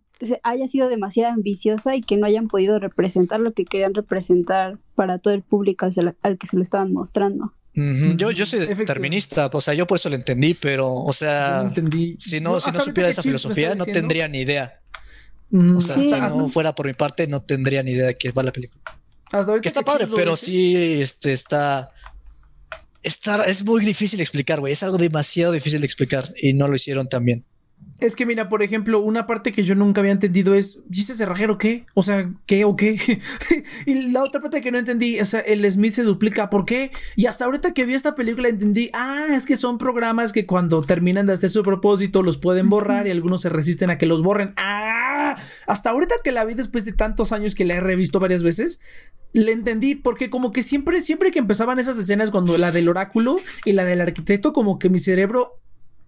[0.42, 5.18] haya sido demasiado ambiciosa y que no hayan podido representar lo que querían representar para
[5.18, 5.86] todo el público
[6.22, 7.54] al, que se lo estaban mostrando.
[7.74, 11.72] Yo, yo soy determinista, o sea, yo por eso lo entendí, pero, o sea,
[12.18, 14.80] si no, si no supiera esa filosofía, no tendría ni idea.
[15.50, 18.42] o sea, hasta no fuera por mi parte, no tendría ni idea de qué va
[18.42, 18.82] la película.
[19.62, 21.90] que está padre, pero sí este, está
[23.02, 24.72] es muy difícil de explicar, güey.
[24.72, 27.44] Es algo demasiado difícil de explicar y no lo hicieron tan bien.
[28.02, 31.14] Es que mira, por ejemplo, una parte que yo nunca había entendido es, ¿y ese
[31.14, 31.86] cerrajero qué?
[31.94, 32.98] O sea, ¿qué o qué?
[33.86, 36.90] y la otra parte que no entendí, o sea, el Smith se duplica, ¿por qué?
[37.14, 40.82] Y hasta ahorita que vi esta película entendí, ah, es que son programas que cuando
[40.82, 44.24] terminan de hacer su propósito los pueden borrar y algunos se resisten a que los
[44.24, 44.52] borren.
[44.56, 45.36] Ah,
[45.68, 48.80] hasta ahorita que la vi después de tantos años que la he revisto varias veces,
[49.32, 53.36] le entendí porque como que siempre, siempre que empezaban esas escenas cuando la del oráculo
[53.64, 55.61] y la del arquitecto, como que mi cerebro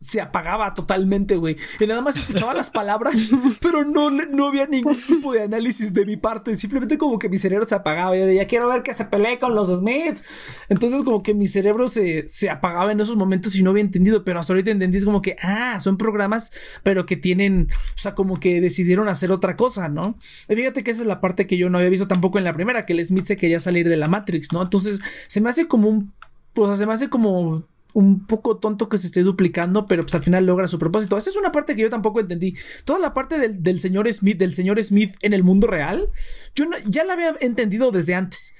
[0.04, 1.56] se apagaba totalmente, güey.
[1.80, 3.14] Y nada más escuchaba las palabras,
[3.60, 6.56] pero no, no había ningún tipo de análisis de mi parte.
[6.56, 8.14] Simplemente como que mi cerebro se apagaba.
[8.14, 10.22] Yo ya quiero ver que se pelee con los Smiths.
[10.68, 14.24] Entonces como que mi cerebro se, se apagaba en esos momentos y no había entendido.
[14.24, 18.14] Pero hasta ahorita entendí es como que, ah, son programas, pero que tienen, o sea,
[18.14, 20.18] como que decidieron hacer otra cosa, ¿no?
[20.50, 22.52] Y fíjate que esa es la parte que yo no había visto tampoco en la
[22.52, 24.60] primera, que el Smith se quería salir de la Matrix, ¿no?
[24.60, 26.12] Entonces se me hace como un...
[26.52, 30.22] Pues se me hace como un poco tonto que se esté duplicando, pero pues al
[30.22, 31.16] final logra su propósito.
[31.16, 32.54] Esa es una parte que yo tampoco entendí.
[32.84, 36.10] Toda la parte del, señor Smith, del señor Smith en el mundo real,
[36.54, 38.54] yo ya la había entendido desde antes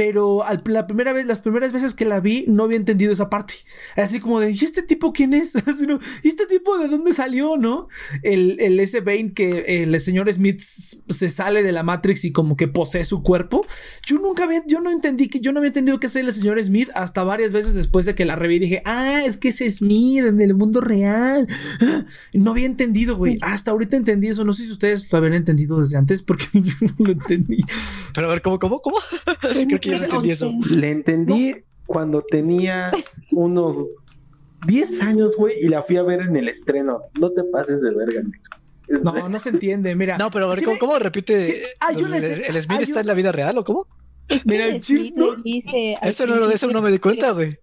[0.00, 3.52] pero la primera vez, las primeras veces que la vi no había entendido esa parte.
[3.96, 5.54] Así como de, ¿y este tipo quién es?
[6.22, 7.86] ¿Y este tipo de dónde salió, no?
[8.22, 12.56] El, el ese Bane que el señor Smith se sale de la Matrix y como
[12.56, 13.62] que posee su cuerpo.
[14.06, 16.64] Yo nunca había, yo no entendí que, yo no había entendido que es el señor
[16.64, 20.24] Smith hasta varias veces después de que la reví dije, ah, es que es Smith
[20.24, 21.46] en el mundo real.
[22.32, 23.36] No había entendido, güey.
[23.42, 24.44] Hasta ahorita entendí eso.
[24.44, 27.58] No sé si ustedes lo habían entendido desde antes porque yo no lo entendí.
[28.14, 28.96] Pero a ver, ¿cómo, cómo, cómo?
[30.70, 31.54] Le entendí
[31.86, 32.90] cuando tenía
[33.32, 33.88] unos
[34.66, 37.00] 10 años, güey, y la fui a ver en el estreno.
[37.18, 38.22] No te pases de verga,
[39.02, 40.18] No, no se entiende, mira.
[40.18, 41.34] No, pero a ver, ¿cómo, repite?
[41.40, 43.86] el, Smith está en la vida real o cómo?
[44.44, 45.34] mira, el Smith ¿no?
[45.36, 45.96] dice.
[46.02, 47.58] Eso no, de eso no me di cuenta, güey.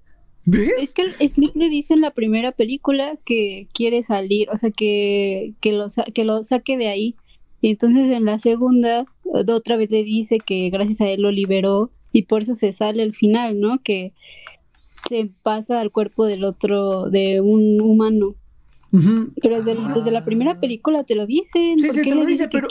[0.45, 0.71] ¿Ves?
[0.79, 4.71] Es que el Smith le dice en la primera película que quiere salir, o sea,
[4.71, 7.15] que, que, lo, que lo saque de ahí.
[7.59, 11.91] Y entonces en la segunda, otra vez le dice que gracias a él lo liberó
[12.17, 13.83] y por eso se sale al final, ¿no?
[13.83, 14.11] Que
[15.07, 18.33] se pasa al cuerpo del otro, de un humano.
[19.41, 20.59] Pero desde, la primera ah.
[20.59, 21.79] película te lo dicen.
[21.79, 22.67] Sí, sí, te lo dice, pero,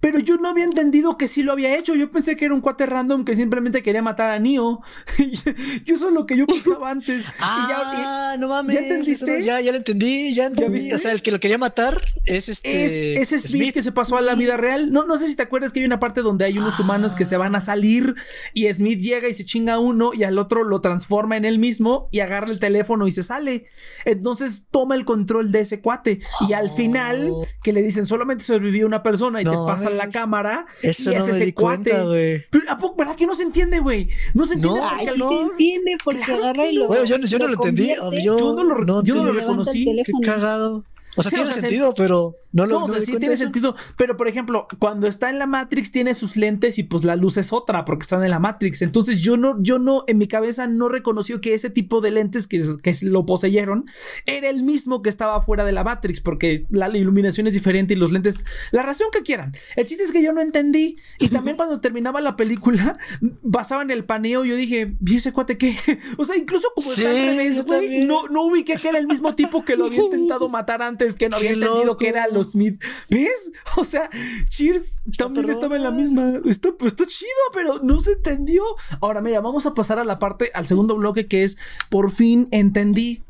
[0.00, 1.94] pero, yo no había entendido que sí lo había hecho.
[1.94, 4.80] Yo pensé que era un cuate random que simplemente quería matar a Neo.
[5.84, 7.24] yo eso es lo que yo pensaba antes.
[7.40, 8.74] ah, no mames.
[8.74, 9.42] ¿Ya entendiste?
[9.42, 10.92] ya, ya lo entendí, ya entendí.
[10.92, 13.20] o sea, el que lo quería matar es este.
[13.20, 14.90] Es, Smith, que se pasó a la vida real.
[14.90, 17.24] No, no sé si te acuerdas que hay una parte donde hay unos humanos que
[17.24, 18.14] se van a salir
[18.54, 21.58] y Smith llega y se chinga a uno y al otro lo transforma en él
[21.58, 23.66] mismo y agarra el teléfono y se sale.
[24.04, 26.20] Entonces toma el control de ese cuate.
[26.46, 27.46] Y al final, oh.
[27.62, 30.66] que le dicen solamente sobrevivió una persona y te pasan la cámara.
[30.82, 32.46] Eso y es ese cuate.
[32.68, 34.08] ¿A poco, ¿Verdad que no se entiende, güey?
[34.34, 34.80] No se entiende.
[34.80, 35.28] No, porque no.
[35.30, 36.88] se entiende porque agarra y lo.
[36.88, 37.94] Bueno, yo, yo no lo entendí.
[38.22, 39.86] Yo, no lo, yo no lo reconocí.
[40.04, 40.84] Qué cagado.
[41.16, 43.74] O sea, tiene sentido, pero no lo No, o sea, sí tiene sentido.
[43.96, 47.36] Pero, por ejemplo, cuando está en la Matrix, tiene sus lentes y pues la luz
[47.36, 48.82] es otra porque están en la Matrix.
[48.82, 52.46] Entonces, yo no, yo no, en mi cabeza no reconoció que ese tipo de lentes
[52.46, 53.84] que, que lo poseyeron
[54.26, 57.96] era el mismo que estaba fuera de la Matrix, porque la iluminación es diferente y
[57.96, 59.52] los lentes, la razón que quieran.
[59.76, 60.96] El chiste es que yo no entendí.
[61.18, 62.98] Y también cuando terminaba la película,
[63.42, 65.76] basaba en el paneo, yo dije, ¿y ese cuate qué?
[66.16, 69.34] o sea, incluso como está al revés, güey, no, no ubiqué que era el mismo
[69.34, 72.52] tipo que lo había intentado matar antes es que no había entendido que era los
[72.52, 72.82] Smith.
[73.10, 73.52] ¿Ves?
[73.78, 74.08] O sea,
[74.48, 76.40] Cheers también estaba en la misma.
[76.46, 78.62] Está, pues, está chido, pero no se entendió.
[79.00, 81.58] Ahora, mira, vamos a pasar a la parte, al segundo bloque que es
[81.90, 83.22] por fin entendí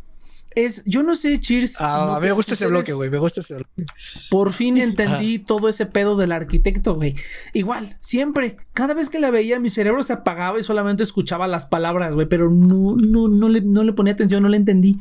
[0.57, 1.77] es, yo no sé, Cheers.
[1.81, 3.85] Ah, me gusta ese bloque, güey, me gusta ese bloque.
[4.31, 7.15] Por fin entendí todo ese pedo del arquitecto, güey.
[7.53, 11.67] Igual, siempre, cada vez que la veía, mi cerebro se apagaba y solamente escuchaba las
[11.67, 14.99] palabras, güey, pero no, no, no le, no le ponía atención, no le entendí.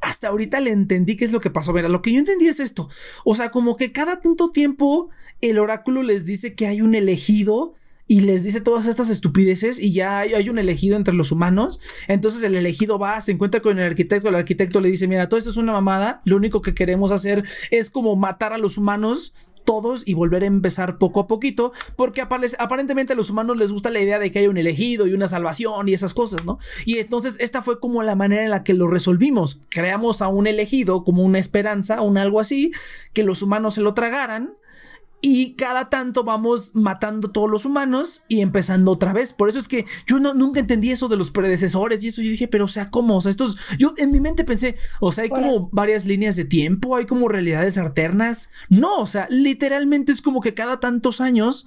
[0.00, 1.74] Hasta ahorita le entendí qué es lo que pasó.
[1.74, 2.88] Mira, lo que yo entendí es esto.
[3.24, 5.10] O sea, como que cada tanto tiempo
[5.42, 7.74] el oráculo les dice que hay un elegido
[8.06, 11.80] y les dice todas estas estupideces y ya hay, un elegido entre los humanos.
[12.08, 15.38] Entonces el elegido va, se encuentra con el arquitecto, el arquitecto le dice, mira, todo
[15.38, 19.34] esto es una mamada, lo único que queremos hacer es como matar a los humanos
[19.64, 23.90] todos y volver a empezar poco a poquito, porque aparentemente a los humanos les gusta
[23.90, 26.58] la idea de que hay un elegido y una salvación y esas cosas, ¿no?
[26.84, 29.62] Y entonces esta fue como la manera en la que lo resolvimos.
[29.70, 32.72] Creamos a un elegido como una esperanza, un algo así,
[33.14, 34.54] que los humanos se lo tragaran
[35.26, 39.32] y cada tanto vamos matando todos los humanos y empezando otra vez.
[39.32, 42.20] Por eso es que yo no, nunca entendí eso de los predecesores y eso.
[42.20, 43.16] Yo dije, pero o sea, ¿cómo?
[43.16, 43.56] O sea, estos.
[43.78, 47.26] Yo en mi mente pensé, o sea, hay como varias líneas de tiempo, hay como
[47.26, 48.50] realidades alternas.
[48.68, 51.66] No, o sea, literalmente es como que cada tantos años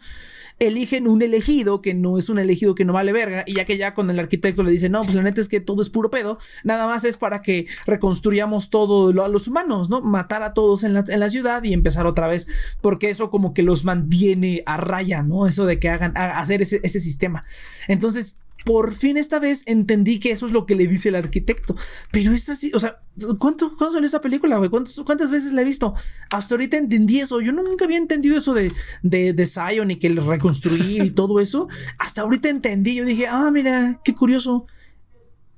[0.59, 3.77] eligen un elegido que no es un elegido que no vale verga y ya que
[3.77, 6.09] ya con el arquitecto le dice, no, pues la neta es que todo es puro
[6.09, 10.01] pedo, nada más es para que reconstruyamos todo lo, a los humanos, ¿no?
[10.01, 12.47] Matar a todos en la, en la, ciudad y empezar otra vez,
[12.81, 15.45] porque eso como que los mantiene a raya, ¿no?
[15.45, 17.43] Eso de que hagan, hacer ese, ese sistema.
[17.87, 18.37] Entonces,
[18.67, 21.73] por fin esta vez entendí que eso es lo que le dice el arquitecto.
[22.11, 22.99] Pero es así, o sea,
[23.39, 24.69] ¿cuánto, ¿cuándo salió esa película, güey?
[24.69, 25.93] ¿Cuántas veces la he visto?
[26.29, 27.39] Hasta ahorita entendí eso.
[27.39, 31.39] Yo nunca había entendido eso de, de, de Zion y que el reconstruir y todo
[31.39, 31.69] eso.
[31.97, 32.95] Hasta ahorita entendí.
[32.95, 34.65] Yo dije, ah, mira, qué curioso.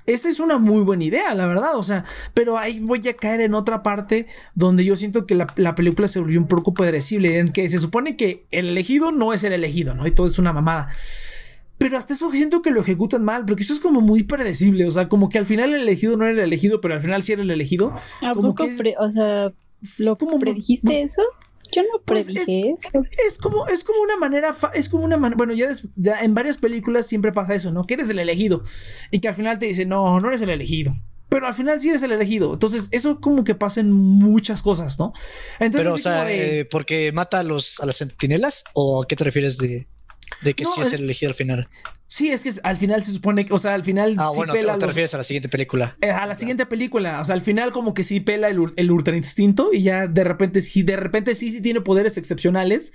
[0.05, 1.77] Esa es una muy buena idea, la verdad.
[1.77, 5.51] O sea, pero ahí voy a caer en otra parte donde yo siento que la,
[5.55, 9.33] la, película se volvió un poco predecible, en que se supone que el elegido no
[9.33, 10.05] es el elegido, ¿no?
[10.05, 10.89] Y todo es una mamada.
[11.79, 14.85] Pero hasta eso siento que lo ejecutan mal, porque eso es como muy predecible.
[14.85, 17.23] O sea, como que al final el elegido no era el elegido, pero al final
[17.23, 17.95] sí era el elegido.
[18.21, 18.65] ¿A poco
[18.99, 19.53] o sea,
[19.99, 21.23] ¿lo como predijiste eso?
[21.71, 23.03] Yo no pues predije eso.
[23.25, 26.57] Es como, es como una manera, es como una manera, bueno, ya, ya, en varias
[26.57, 27.85] películas siempre pasa eso, ¿no?
[27.85, 28.61] Que eres el elegido
[29.09, 30.93] y que al final te dicen, no, no eres el elegido.
[31.29, 32.53] Pero al final sí eres el elegido.
[32.53, 35.13] Entonces, eso como que pasa en muchas cosas, ¿no?
[35.59, 38.63] Entonces, pero, o sea, eh, ¿porque mata a los a las centinelas?
[38.73, 39.87] ¿O a qué te refieres de.?
[40.41, 41.69] De que sí es el elegido al final.
[42.07, 44.15] Sí, es que al final se supone que, o sea, al final.
[44.17, 45.95] Ah, bueno, te, refieres a la siguiente película.
[46.01, 47.19] Eh, a la siguiente película.
[47.19, 50.23] O sea, al final, como que sí pela el, el ultra instinto y ya de
[50.23, 52.93] repente, sí, de repente sí, sí tiene poderes excepcionales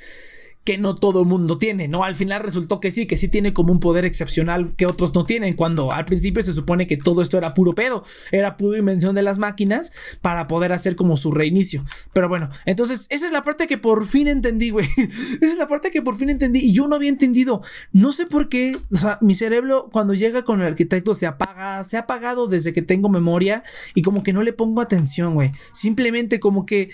[0.65, 2.05] que no todo mundo tiene, ¿no?
[2.05, 5.27] Al final resultó que sí, que sí tiene como un poder excepcional que otros no
[5.27, 9.15] tienen, cuando al principio se supone que todo esto era puro pedo, era pura invención
[9.15, 11.85] de las máquinas para poder hacer como su reinicio.
[12.13, 14.87] Pero bueno, entonces esa es la parte que por fin entendí, güey.
[14.97, 17.63] esa es la parte que por fin entendí y yo no había entendido.
[17.93, 21.85] No sé por qué, o sea, mi cerebro cuando llega con el arquitecto se apaga,
[21.85, 25.53] se ha apagado desde que tengo memoria y como que no le pongo atención, güey.
[25.73, 26.91] Simplemente como que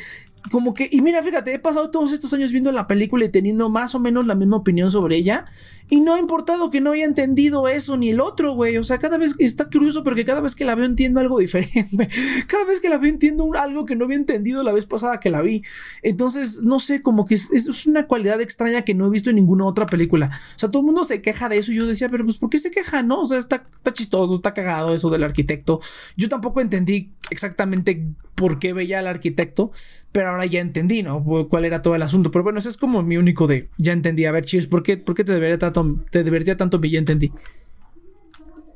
[0.50, 3.68] como que, y mira, fíjate, he pasado todos estos años viendo la película y teniendo
[3.68, 5.44] más o menos la misma opinión sobre ella.
[5.90, 8.76] Y no ha importado que no haya entendido eso ni el otro, güey.
[8.76, 12.08] O sea, cada vez está curioso porque cada vez que la veo entiendo algo diferente.
[12.46, 15.30] cada vez que la veo entiendo algo que no había entendido la vez pasada que
[15.30, 15.62] la vi.
[16.02, 19.36] Entonces, no sé, como que es, es, una cualidad extraña que no he visto en
[19.36, 20.30] ninguna otra película.
[20.54, 22.50] O sea, todo el mundo se queja de eso y yo decía, pero pues, ¿por
[22.50, 23.22] qué se queja, no?
[23.22, 25.80] O sea, está, está chistoso, está cagado eso del arquitecto.
[26.16, 29.70] Yo tampoco entendí exactamente por qué veía al arquitecto,
[30.12, 31.24] pero ahora ya entendí, ¿no?
[31.48, 32.30] Cuál era todo el asunto.
[32.30, 34.24] Pero bueno, ese es como mi único de, ya entendí.
[34.24, 36.98] A ver, Cheers, ¿por qué, por qué te debería tanto, te divertía tanto que ya
[36.98, 37.30] entendí?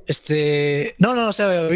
[0.06, 1.68] Este, no, no, o sea,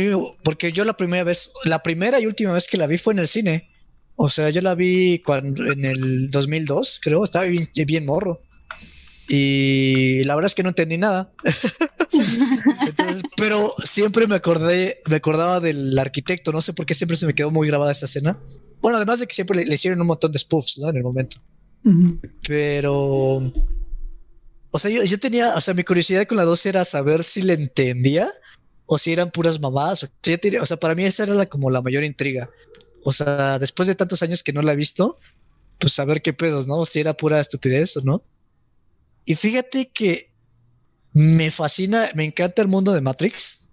[0.45, 3.21] porque yo la primera vez, la primera y última vez que la vi fue en
[3.21, 3.71] el cine.
[4.17, 8.43] O sea, yo la vi cuando, en el 2002, creo, estaba bien, bien morro.
[9.29, 11.33] Y la verdad es que no entendí nada.
[13.37, 16.53] pero siempre me acordé, me acordaba del arquitecto.
[16.53, 18.39] No sé por qué siempre se me quedó muy grabada esa escena.
[18.81, 20.89] Bueno, además de que siempre le, hicieron un montón de spoofs, ¿no?
[20.89, 21.39] En el momento.
[22.47, 23.53] Pero.
[24.71, 27.55] O sea, yo, tenía, o sea, mi curiosidad con la 2 era saber si le
[27.55, 28.31] entendía
[28.85, 30.05] o si eran puras mamadas.
[30.05, 32.51] O sea, o sea para mí esa era la, como la mayor intriga.
[33.03, 35.19] O sea, después de tantos años que no la he visto,
[35.79, 36.85] pues saber qué pedos, ¿no?
[36.85, 38.23] Si era pura estupidez o no.
[39.25, 40.31] Y fíjate que
[41.19, 43.71] me fascina, me encanta el mundo de Matrix.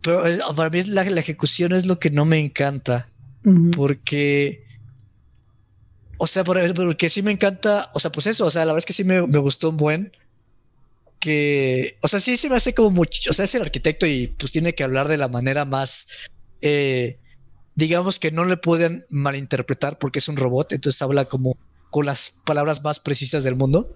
[0.00, 0.24] Pero
[0.56, 3.10] para mí la, ejecución es lo que no me encanta.
[3.76, 4.64] Porque.
[6.16, 7.90] O sea, porque sí me encanta.
[7.92, 8.46] O sea, pues eso.
[8.46, 10.12] O sea, la verdad es que sí me, gustó un buen.
[11.20, 11.98] Que.
[12.00, 13.30] O sea, sí se me hace como mucho.
[13.30, 16.08] O sea, es el arquitecto y pues tiene que hablar de la manera más.
[16.62, 17.18] Eh,
[17.74, 20.72] digamos que no le pueden malinterpretar porque es un robot.
[20.72, 21.58] Entonces habla como
[21.90, 23.94] con las palabras más precisas del mundo.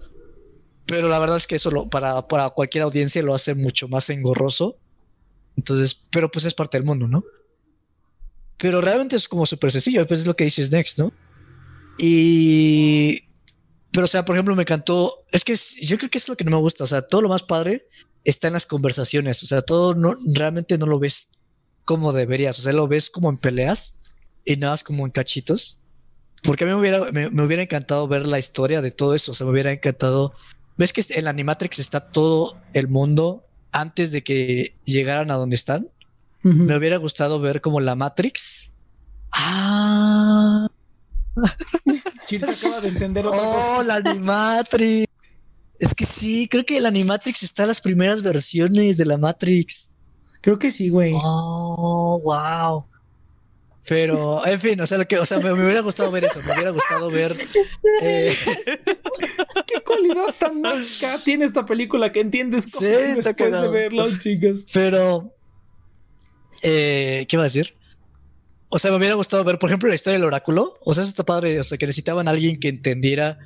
[0.89, 4.79] Pero la verdad es que eso para, para cualquier audiencia lo hace mucho más engorroso.
[5.55, 7.23] Entonces, pero pues es parte del mundo, ¿no?
[8.57, 11.13] Pero realmente es como súper sencillo, pues es lo que dices Next, ¿no?
[11.99, 13.21] Y...
[13.91, 15.25] Pero, o sea, por ejemplo, me encantó...
[15.31, 16.83] Es que yo creo que es lo que no me gusta.
[16.85, 17.87] O sea, todo lo más padre
[18.23, 19.43] está en las conversaciones.
[19.43, 21.37] O sea, todo no, realmente no lo ves
[21.85, 22.57] como deberías.
[22.57, 23.99] O sea, lo ves como en peleas
[24.43, 25.81] y nada más como en cachitos.
[26.43, 29.33] Porque a mí me hubiera, me hubiera encantado ver la historia de todo eso.
[29.33, 30.33] O sea, me hubiera encantado
[30.79, 35.57] ¿Ves que en la Animatrix está todo el mundo antes de que llegaran a donde
[35.57, 35.89] están?
[36.41, 38.71] Me hubiera gustado ver como la Matrix.
[39.33, 40.69] Ah.
[42.27, 45.05] Chir se acaba de entender otra oh, la Animatrix.
[45.79, 49.91] Es que sí, creo que la Animatrix está en las primeras versiones de la Matrix.
[50.39, 51.11] Creo que sí, güey.
[51.13, 52.85] Oh, wow.
[53.89, 56.53] Pero, en fin, o sea, lo que, o sea, me, hubiera gustado ver eso, me
[56.53, 57.35] hubiera gustado ver.
[58.01, 59.58] Eh, ¿Qué
[59.89, 64.65] cualidad tan mágica tiene esta película que entiendes cosas sí, después de verlo, chicas?
[64.73, 65.35] Pero,
[66.61, 67.75] eh, ¿qué iba a decir?
[68.69, 70.75] O sea, me hubiera gustado ver, por ejemplo, la historia del oráculo.
[70.81, 71.59] O sea, eso está padre.
[71.59, 73.39] O sea, que necesitaban a alguien que entendiera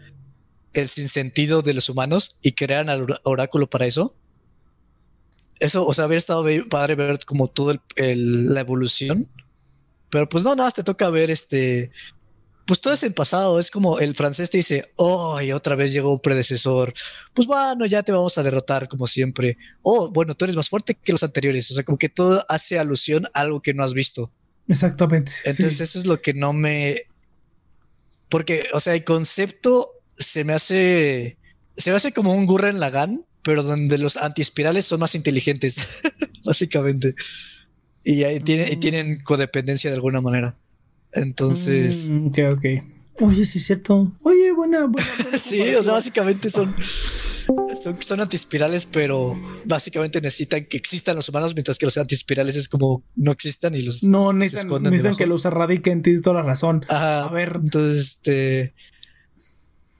[0.73, 4.15] el sinsentido de los humanos y crearan al oráculo para eso.
[5.59, 9.29] Eso, o sea, habría estado padre ver como todo el, la evolución
[10.13, 11.89] pero pues no, nada más te toca ver este.
[12.65, 13.59] Pues todo es en pasado.
[13.59, 16.93] Es como el francés te dice, oh, y otra vez llegó un predecesor.
[17.33, 19.57] Pues bueno, ya te vamos a derrotar como siempre.
[19.81, 21.69] Oh, bueno, tú eres más fuerte que los anteriores.
[21.71, 24.31] O sea, como que todo hace alusión a algo que no has visto.
[24.67, 25.31] Exactamente.
[25.45, 27.01] Entonces, eso es lo que no me.
[28.29, 31.37] Porque, o sea, el concepto se me hace.
[31.75, 36.01] Se me hace como un Gurren Lagan, pero donde los antiespirales son más inteligentes,
[36.45, 37.15] básicamente.
[38.05, 40.57] Y, ahí tienen, tienen codependencia de alguna manera.
[41.15, 42.09] Entonces.
[42.09, 42.65] Mm, ok, ok.
[43.21, 44.11] Oye, sí es cierto.
[44.23, 45.07] Oye, buena, buena.
[45.37, 46.75] sí, o sea, básicamente son,
[47.79, 52.67] son, son, antiespirales, pero básicamente necesitan que existan los humanos, mientras que los antiespirales es
[52.67, 54.03] como no existan y los.
[54.03, 56.83] No, necesitan, necesitan que los erradiquen, tienes toda la razón.
[56.89, 57.59] A ver.
[57.61, 58.73] Entonces, este.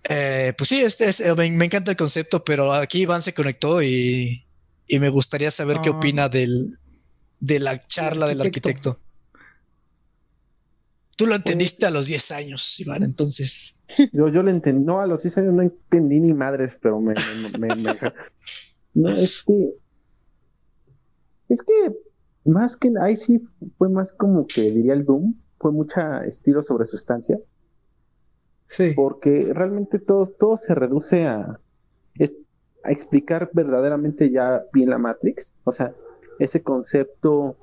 [0.09, 4.43] Eh, pues sí, este es, me, encanta el concepto, pero aquí Iván se conectó y,
[4.87, 5.93] y me gustaría saber qué ah.
[5.93, 6.77] opina del,
[7.39, 8.99] de la charla del arquitecto.
[11.15, 13.77] Tú lo entendiste a los 10 años, Iván, entonces.
[14.11, 14.83] Yo, yo lo entendí.
[14.83, 17.13] No, a los 10 años no entendí ni madres, pero me.
[17.59, 17.67] me,
[18.95, 19.75] no, es que.
[21.47, 21.95] Es que
[22.43, 22.91] más que.
[22.99, 23.43] Ahí sí
[23.77, 25.35] fue más como que diría el Doom.
[25.59, 27.37] Fue mucha estilo sobre sustancia.
[28.65, 28.93] Sí.
[28.95, 31.59] Porque realmente todo, todo se reduce a,
[32.83, 35.53] a explicar verdaderamente ya bien la Matrix.
[35.63, 35.93] O sea,
[36.39, 37.55] ese concepto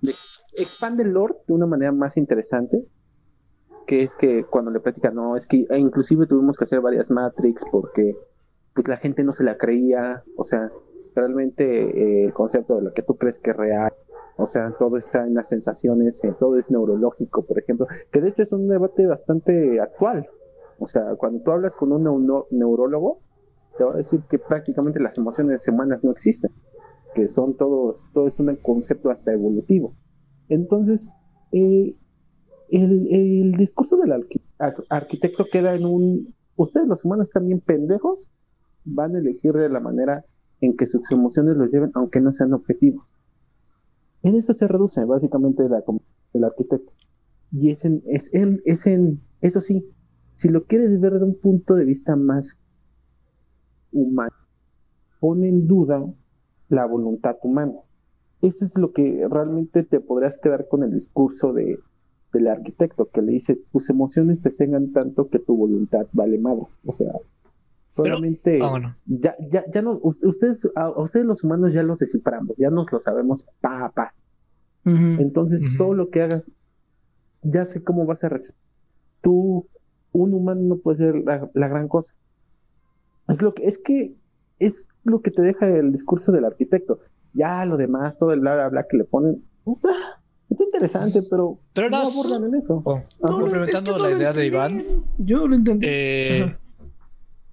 [0.00, 0.12] de,
[0.56, 2.84] expande el lore de una manera más interesante.
[3.86, 7.10] Que es que cuando le platican, no, es que e inclusive tuvimos que hacer varias
[7.10, 8.16] Matrix porque
[8.74, 10.24] pues la gente no se la creía.
[10.36, 10.70] O sea,
[11.14, 13.92] realmente eh, el concepto de lo que tú crees que es real.
[14.36, 18.28] O sea, todo está en las sensaciones, eh, todo es neurológico, por ejemplo, que de
[18.28, 20.28] hecho es un debate bastante actual.
[20.78, 23.20] O sea, cuando tú hablas con un neurólogo,
[23.78, 26.50] te va a decir que prácticamente las emociones humanas no existen,
[27.14, 29.94] que son todos, todo es un concepto hasta evolutivo.
[30.48, 31.08] Entonces,
[31.52, 31.94] eh,
[32.70, 34.24] el, discurso del
[34.88, 38.30] arquitecto queda en un, ustedes los humanos también pendejos,
[38.84, 40.24] van a elegir de la manera
[40.60, 43.06] en que sus emociones los lleven, aunque no sean objetivos.
[44.22, 45.82] En eso se reduce básicamente la,
[46.32, 46.92] el arquitecto.
[47.52, 49.88] Y es en, es, en, es en, eso sí,
[50.36, 52.56] si lo quieres ver de un punto de vista más
[53.92, 54.34] humano,
[55.20, 56.04] pone en duda
[56.68, 57.74] la voluntad humana.
[58.42, 61.78] Eso es lo que realmente te podrás quedar con el discurso de,
[62.32, 66.66] del arquitecto, que le dice, tus emociones te cegan tanto que tu voluntad vale madre.
[66.84, 67.12] O sea,
[67.96, 72.68] Solamente ah, ya, ya, ya no, ustedes, a, ustedes los humanos ya los desciframos, ya
[72.68, 74.12] nos lo sabemos pa pa.
[74.84, 76.52] Entonces, todo lo que hagas,
[77.42, 78.60] ya sé cómo vas a reaccionar.
[79.22, 79.66] Tú,
[80.12, 82.14] un humano no puede ser la, gran cosa.
[83.28, 84.14] Es lo que, es que
[84.58, 87.00] es lo que te deja el discurso del arquitecto.
[87.36, 89.44] Ya lo demás, todo el bla bla que le ponen,
[90.50, 92.82] está interesante, pero, pero no, abordan en eso.
[92.84, 94.84] Oh, complementando la idea de Iván.
[95.18, 95.86] Yo lo entendí.
[95.88, 96.56] Eh,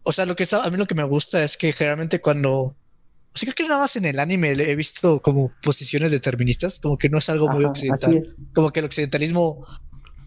[0.04, 2.76] o sea, lo que está, a mí lo que me gusta es que generalmente cuando.
[3.36, 6.98] O sea, creo que nada más en el anime he visto como posiciones deterministas, como
[6.98, 8.24] que no es algo muy occidental.
[8.54, 9.66] Como que el occidentalismo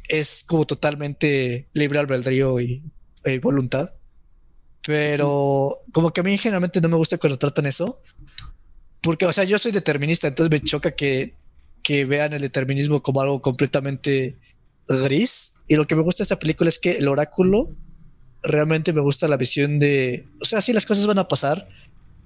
[0.09, 2.83] es como totalmente libre albedrío y,
[3.25, 3.95] y voluntad.
[4.85, 8.03] Pero como que a mí generalmente no me gusta cuando tratan eso.
[9.07, 11.37] Porque, o sea, yo soy determinista, entonces me choca que,
[11.85, 14.37] que vean el determinismo como algo completamente
[14.89, 15.63] gris.
[15.69, 17.71] Y lo que me gusta de esta película es que el oráculo
[18.43, 21.69] realmente me gusta la visión de, o sea, sí las cosas van a pasar,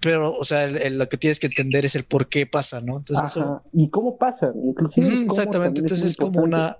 [0.00, 2.96] pero, o sea, lo que tienes que entender es el por qué pasa, ¿no?
[2.96, 5.24] Entonces, y cómo pasa, inclusive.
[5.26, 6.78] exactamente, entonces es, como una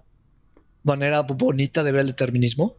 [0.82, 2.78] manera bonita de ver el determinismo,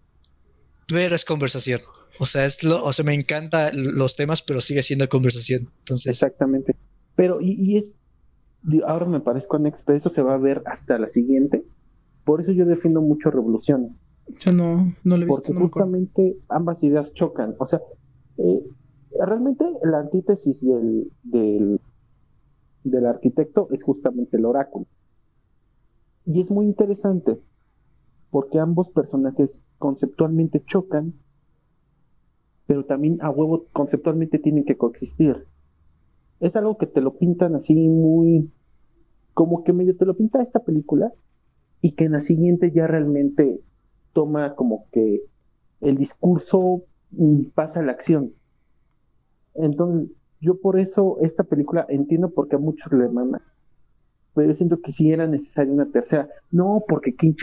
[0.87, 1.81] pero es conversación.
[2.17, 5.71] O sea, es lo, o sea, me encanta los temas, pero sigue siendo conversación.
[5.81, 6.75] Entonces, exactamente.
[7.21, 7.93] Pero, y, y es,
[8.83, 11.63] ahora me parezco a Expreso, se va a ver hasta la siguiente.
[12.25, 13.95] Por eso yo defiendo mucho Revolución.
[14.39, 15.53] Yo no, no le he visto.
[15.53, 17.53] Porque justamente ambas ideas chocan.
[17.59, 17.79] O sea,
[18.39, 18.63] eh,
[19.19, 21.79] realmente la antítesis del, del,
[22.85, 24.87] del arquitecto es justamente el oráculo.
[26.25, 27.39] Y es muy interesante
[28.31, 31.13] porque ambos personajes conceptualmente chocan,
[32.65, 35.45] pero también a huevo conceptualmente tienen que coexistir.
[36.41, 38.51] Es algo que te lo pintan así muy,
[39.33, 41.13] como que medio te lo pinta esta película,
[41.81, 43.59] y que en la siguiente ya realmente
[44.13, 45.23] toma como que
[45.81, 46.83] el discurso
[47.55, 48.33] pasa a la acción.
[49.55, 53.41] Entonces, yo por eso esta película entiendo por qué a muchos le mama.
[54.33, 56.29] Pero yo siento que sí era necesaria una tercera.
[56.51, 57.33] No, porque ¿qué,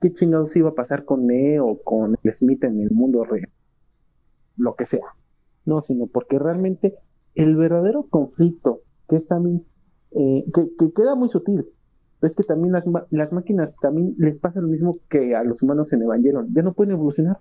[0.00, 3.50] qué chingados iba a pasar con Neo o con Smith en el mundo real?
[4.56, 5.06] Lo que sea.
[5.64, 6.94] No, sino porque realmente
[7.36, 9.64] el verdadero conflicto, que es también,
[10.10, 11.66] eh, que queda muy sutil,
[12.22, 15.92] es que también las, las máquinas también les pasa lo mismo que a los humanos
[15.92, 16.52] en Evangelion.
[16.54, 17.38] Ya no pueden evolucionar.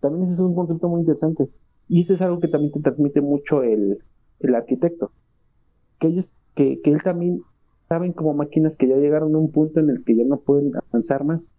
[0.00, 1.50] También ese es un concepto muy interesante.
[1.88, 3.98] Y eso es algo que también te transmite mucho el,
[4.40, 5.12] el arquitecto.
[5.98, 7.42] Que ellos, que, que él también
[7.88, 10.72] saben como máquinas que ya llegaron a un punto en el que ya no pueden
[10.76, 11.50] avanzar más.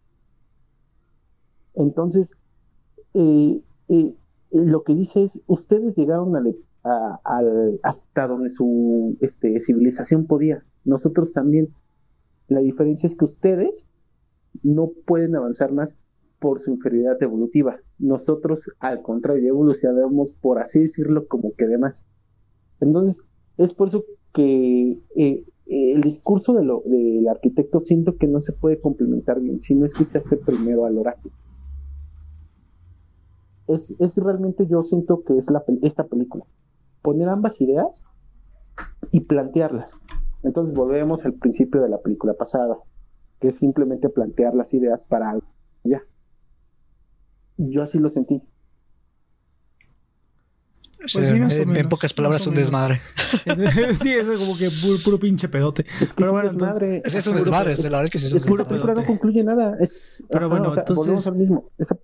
[1.75, 2.35] Entonces,
[3.13, 4.15] eh, eh,
[4.51, 6.43] lo que dice es, ustedes llegaron a,
[6.83, 11.73] hasta donde su este, civilización podía, nosotros también.
[12.49, 13.87] La diferencia es que ustedes
[14.63, 15.95] no pueden avanzar más
[16.39, 17.77] por su inferioridad evolutiva.
[17.99, 22.03] Nosotros, al contrario, evolucionamos, por así decirlo, como que demás.
[22.81, 23.23] Entonces,
[23.57, 24.03] es por eso
[24.33, 29.61] que eh, el discurso de lo, del arquitecto siento que no se puede complementar bien
[29.61, 31.33] si no escuchaste primero al oráculo.
[33.67, 36.45] Es, es realmente yo siento que es la, esta película.
[37.03, 38.01] Poner ambas ideas
[39.11, 39.99] y plantearlas.
[40.41, 42.77] Entonces volvemos al principio de la película pasada,
[43.39, 45.47] que es simplemente plantear las ideas para algo.
[45.83, 46.01] Ya.
[47.57, 48.41] Yo así lo sentí.
[51.13, 53.01] Pues sí, más o en, menos, en pocas más palabras, un desmadre.
[54.01, 55.85] sí, eso es como que puro, puro pinche pedote.
[55.99, 58.09] Es que Pero es bueno, un entonces- es un Ajá, desmadre, es- la verdad es
[58.11, 58.69] que sí es Es un la desmadre.
[58.69, 59.75] película no concluye nada.
[59.81, 61.65] Es, Pero bueno, o sea, entonces- volvemos al mismo.
[61.77, 61.97] Esa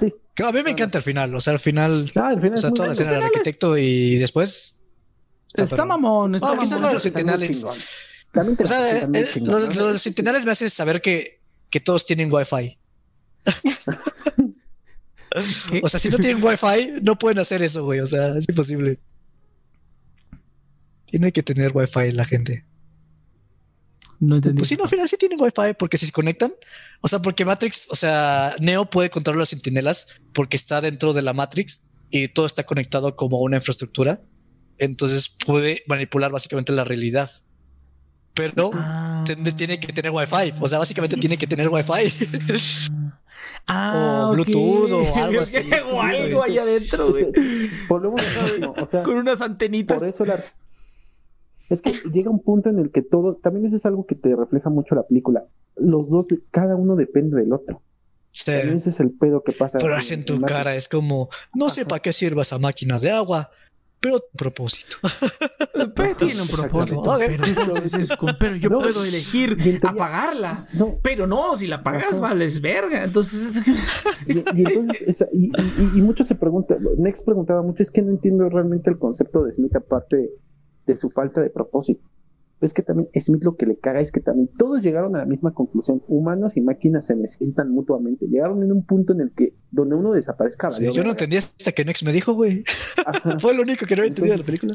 [0.00, 0.14] sí.
[0.34, 2.60] Que A mí me encanta el final, o sea, al final, Ah, al final o
[2.60, 4.78] sea, es toda la escena del arquitecto y después...
[5.52, 5.86] Está perro.
[5.86, 6.64] mamón, está Ah, mamón.
[6.64, 9.74] quizás lo de los Está te O sea, muy eh, chingón, lo, ¿no?
[9.74, 12.78] lo de los sentinels me hace saber que, que todos tienen wifi.
[15.82, 18.00] O sea, si no tienen wifi, no pueden hacer eso, güey.
[18.00, 18.98] O sea, es imposible.
[21.06, 22.64] Tiene que tener wifi la gente.
[24.20, 24.58] No entendí.
[24.58, 26.52] Pues sí, no, al final sí tienen wifi porque si se conectan.
[27.00, 31.22] O sea, porque Matrix, o sea, Neo puede controlar las sentinelas porque está dentro de
[31.22, 34.20] la Matrix y todo está conectado como una infraestructura.
[34.78, 37.30] Entonces puede manipular básicamente la realidad.
[38.34, 39.24] Pero Ah.
[39.56, 40.52] tiene que tener wifi.
[40.60, 42.12] O sea, básicamente tiene que tener wifi.
[43.66, 44.32] Ah, o.
[44.32, 45.58] Bluetooth o algo así.
[45.92, 47.26] o algo ahí adentro, güey.
[47.88, 49.98] Volvemos a lo mismo, o sea, Con unas antenitas.
[49.98, 50.40] por eso la...
[51.70, 54.34] Es que llega un punto en el que todo, también eso es algo que te
[54.36, 55.44] refleja mucho la película.
[55.76, 57.80] Los dos, cada uno depende del otro.
[58.32, 58.46] Sí.
[58.52, 59.78] También ese es el pedo que pasa.
[59.78, 62.58] Pero en- así en en tu cara es como, no sé para qué sirva esa
[62.58, 63.50] máquina de agua,
[64.00, 64.96] pero propósito.
[65.94, 68.08] Pues tiene un propósito, pero entonces
[68.60, 70.66] yo No, puedo elegir apagarla.
[70.74, 72.20] No, Pero no, si la pagas, Ajá.
[72.20, 73.04] vales verga.
[73.04, 73.52] Entonces,
[74.26, 78.02] Y, y entonces, esa- y, y- y muchos se preguntan, Next preguntaba mucho, es que
[78.02, 80.30] no entiendo realmente el concepto de Smith aparte
[80.86, 82.02] de su falta de propósito.
[82.60, 85.24] Es que también Smith lo que le caga es que también todos llegaron a la
[85.24, 86.02] misma conclusión.
[86.08, 88.26] Humanos y máquinas se necesitan mutuamente.
[88.26, 90.70] Llegaron en un punto en el que donde uno desaparezca.
[90.70, 92.62] Sí, yo no entendí hasta que Nex me dijo, güey.
[93.40, 94.72] Fue lo único que no había entendido de la película.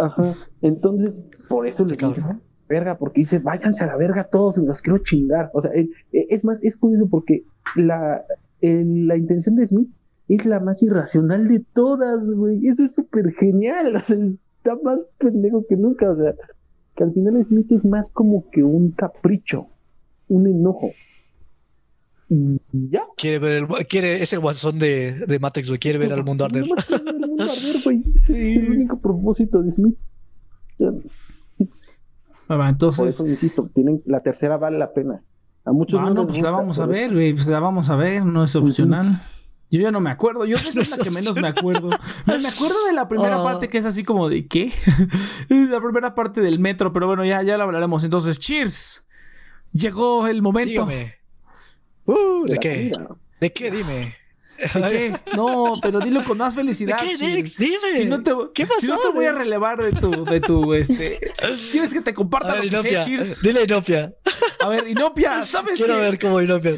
[0.00, 0.32] ajá.
[0.62, 2.14] Entonces, por eso Este les cabrón.
[2.16, 5.50] dice verga, porque dice, váyanse a la verga todos, los quiero chingar.
[5.52, 7.44] O sea, eh, eh, es más, es curioso porque
[7.76, 8.24] la,
[8.60, 9.88] el- la intención de Smith
[10.28, 12.66] es la más irracional de todas, güey.
[12.66, 13.94] Eso es súper genial.
[13.94, 14.16] O sea,
[14.66, 16.10] está más pendejo que nunca.
[16.10, 16.34] O sea,
[16.94, 19.66] que al final Smith es más como que un capricho,
[20.28, 20.88] un enojo.
[22.28, 23.04] Y ya.
[23.16, 25.78] Quiere ver el, quiere, es el guasón de, de Matrix, güey.
[25.78, 26.66] Quiere ver al mundo arder.
[26.66, 28.00] Nomás quiere ver al mundo arder, güey.
[28.00, 29.96] Ese Es el único propósito de Smith.
[32.48, 35.22] Por entonces, eso insisto, tienen, la tercera vale la pena.
[35.64, 37.32] A muchos ah, no no, pues la vamos a ver, güey.
[37.32, 38.84] Pues la vamos a ver, no es sí.
[39.70, 40.44] Yo ya no me acuerdo.
[40.44, 41.88] Yo esa No es la que menos me acuerdo.
[42.26, 43.44] Me acuerdo de la primera Ah.
[43.44, 44.72] parte que es así como de ¿qué?
[45.48, 48.04] la primera parte del metro, pero bueno, ya, ya la hablaremos.
[48.04, 49.04] Entonces, cheers.
[49.72, 50.70] Llegó el momento.
[50.86, 51.16] Dígame.
[52.04, 52.92] Uh, de ¿De qué?
[53.40, 53.70] ¿De qué?
[53.70, 54.14] Dime.
[54.74, 55.14] ¿De qué?
[55.36, 56.96] No, pero dilo con más ¿De felicidad.
[56.98, 57.14] qué.
[57.18, 57.56] Nex?
[57.58, 57.76] Dime.
[57.96, 58.80] Si no te, ¿Qué pasó?
[58.80, 61.18] si no te voy a relevar de tu, de tu, este.
[61.72, 63.00] ¿Quieres que te comparta A lo ver, que sé.
[63.04, 63.42] Cheers?
[63.42, 64.14] Dile Inopia.
[64.64, 66.00] A ver, Inopia, ¿sabes Quiero qué?
[66.00, 66.72] ver cómo Inopia.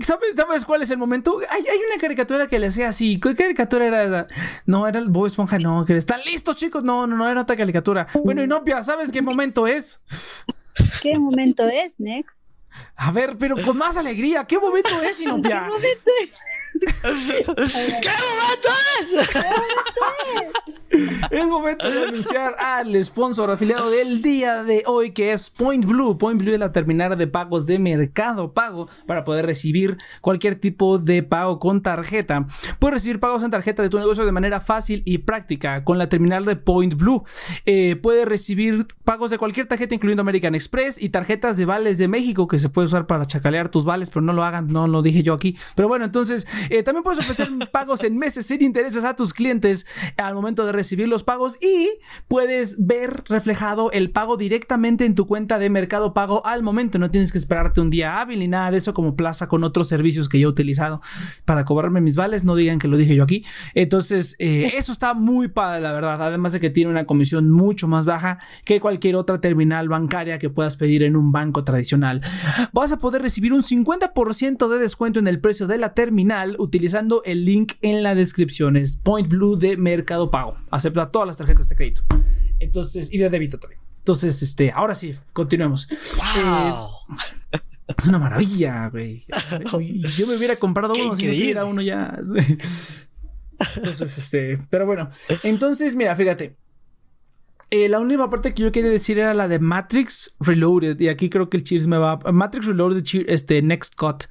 [0.00, 1.38] ¿Sabes, ¿Sabes cuál es el momento?
[1.50, 3.18] Hay, hay una caricatura que le hacía así.
[3.18, 4.26] ¿Qué caricatura era?
[4.66, 5.84] No, era el Bob Esponja, no.
[5.84, 6.84] que ¿Están listos, chicos?
[6.84, 8.06] No, no, no, era otra caricatura.
[8.24, 10.00] Bueno, Inopia, ¿sabes qué momento es?
[11.02, 12.39] ¿Qué momento es, Next?
[12.96, 14.44] A ver, pero con más alegría.
[14.44, 15.68] ¿Qué momento es, Inopia?
[17.02, 18.68] ¿Qué momento
[19.00, 19.30] es?
[21.30, 26.18] Es momento de anunciar al sponsor afiliado del día de hoy, que es Point Blue.
[26.18, 30.98] Point Blue es la terminal de pagos de Mercado Pago para poder recibir cualquier tipo
[30.98, 32.46] de pago con tarjeta.
[32.78, 36.08] Puedes recibir pagos en tarjeta de tu negocio de manera fácil y práctica con la
[36.08, 37.24] terminal de Point Blue.
[37.66, 42.08] Eh, puedes recibir pagos de cualquier tarjeta, incluyendo American Express y tarjetas de vales de
[42.08, 45.02] México que se puede usar para chacalear tus vales, pero no lo hagan, no lo
[45.02, 45.56] dije yo aquí.
[45.74, 49.86] Pero bueno, entonces eh, también puedes ofrecer pagos en meses sin intereses a tus clientes
[50.16, 51.90] al momento de recibir los pagos y
[52.28, 56.98] puedes ver reflejado el pago directamente en tu cuenta de Mercado Pago al momento.
[56.98, 59.88] No tienes que esperarte un día hábil ni nada de eso como plaza con otros
[59.88, 61.00] servicios que yo he utilizado
[61.44, 62.44] para cobrarme mis vales.
[62.44, 63.44] No digan que lo dije yo aquí.
[63.74, 66.22] Entonces, eh, eso está muy padre, la verdad.
[66.22, 70.50] Además de que tiene una comisión mucho más baja que cualquier otra terminal bancaria que
[70.50, 72.20] puedas pedir en un banco tradicional.
[72.72, 77.22] Vas a poder recibir un 50% de descuento en el precio de la terminal utilizando
[77.24, 78.76] el link en la descripción.
[78.76, 80.56] Es Point Blue de Mercado Pago.
[80.70, 82.02] Acepta todas las tarjetas de crédito.
[82.58, 83.80] Entonces, y de débito también.
[83.98, 85.88] Entonces, este, ahora sí, continuemos.
[85.88, 86.88] Wow.
[87.98, 89.24] Es una maravilla, güey.
[90.16, 92.18] Yo me hubiera comprado uno si no tuviera uno ya.
[93.76, 95.10] Entonces, este, pero bueno.
[95.42, 96.56] Entonces, mira, fíjate.
[97.70, 100.98] Eh, la única parte que yo quería decir era la de Matrix Reloaded.
[101.00, 102.18] Y aquí creo que el Cheers me va.
[102.32, 104.24] Matrix Reloaded, este, Next Cut.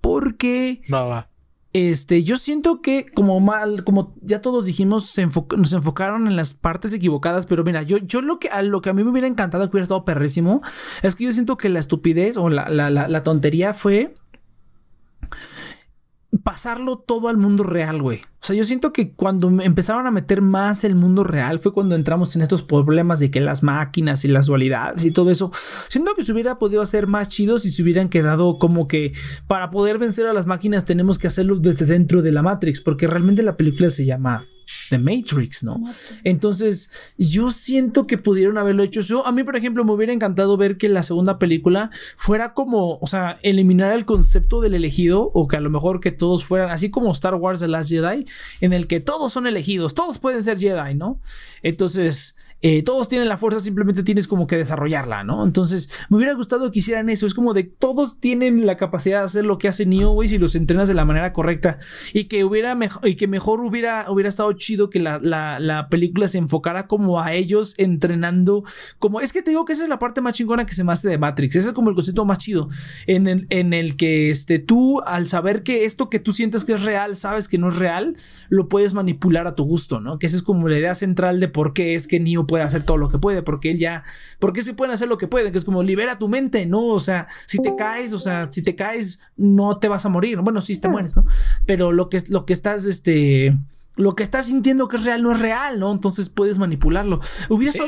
[0.00, 1.30] Porque Va, va.
[1.72, 6.36] este, yo siento que como mal, como ya todos dijimos, se enfo- nos enfocaron en
[6.36, 9.10] las partes equivocadas, pero mira, yo, yo lo que a lo que a mí me
[9.10, 10.62] hubiera encantado que hubiera estado perrísimo,
[11.02, 14.14] es que yo siento que la estupidez o la, la, la, la tontería fue
[16.42, 18.18] pasarlo todo al mundo real, güey.
[18.18, 21.94] O sea, yo siento que cuando empezaron a meter más el mundo real fue cuando
[21.94, 25.50] entramos en estos problemas de que las máquinas y las dualidades y todo eso.
[25.88, 29.12] Siento que se hubiera podido hacer más chido si se hubieran quedado como que
[29.46, 33.06] para poder vencer a las máquinas tenemos que hacerlo desde dentro de la Matrix, porque
[33.06, 34.46] realmente la película se llama
[34.90, 35.82] The Matrix, ¿no?
[36.24, 39.00] Entonces, yo siento que pudieron haberlo hecho.
[39.00, 42.98] Yo, a mí, por ejemplo, me hubiera encantado ver que la segunda película fuera como,
[42.98, 46.70] o sea, eliminar el concepto del elegido, o que a lo mejor que todos fueran,
[46.70, 48.26] así como Star Wars The Last Jedi,
[48.60, 51.20] en el que todos son elegidos, todos pueden ser Jedi, ¿no?
[51.62, 55.44] Entonces, eh, todos tienen la fuerza, simplemente tienes como que desarrollarla, ¿no?
[55.44, 57.26] Entonces, me hubiera gustado que hicieran eso.
[57.26, 60.38] Es como de todos tienen la capacidad de hacer lo que hace Neo, güey, si
[60.38, 61.78] los entrenas de la manera correcta.
[62.12, 66.28] Y que hubiera mejor, y que mejor hubiera, hubiera estado chido que la, la, película
[66.28, 68.64] se enfocara como a ellos entrenando.
[68.98, 70.92] Como es que te digo que esa es la parte más chingona que se me
[70.92, 71.56] hace de Matrix.
[71.56, 72.68] Ese es como el concepto más chido.
[73.06, 76.74] En el, en el que este, tú, al saber que esto que tú sientes que
[76.74, 78.16] es real, sabes que no es real,
[78.48, 80.18] lo puedes manipular a tu gusto, ¿no?
[80.18, 82.82] Que esa es como la idea central de por qué es que Neo puede hacer
[82.82, 84.04] todo lo que puede, porque él ya,
[84.38, 86.86] porque se pueden hacer lo que pueden, que es como libera tu mente, ¿no?
[86.86, 90.38] O sea, si te caes, o sea, si te caes, no te vas a morir.
[90.40, 91.24] Bueno, sí te mueres, ¿no?
[91.66, 93.56] Pero lo que, lo que estás, este,
[93.98, 95.90] lo que estás sintiendo que es real no es real, ¿no?
[95.90, 97.20] Entonces puedes manipularlo.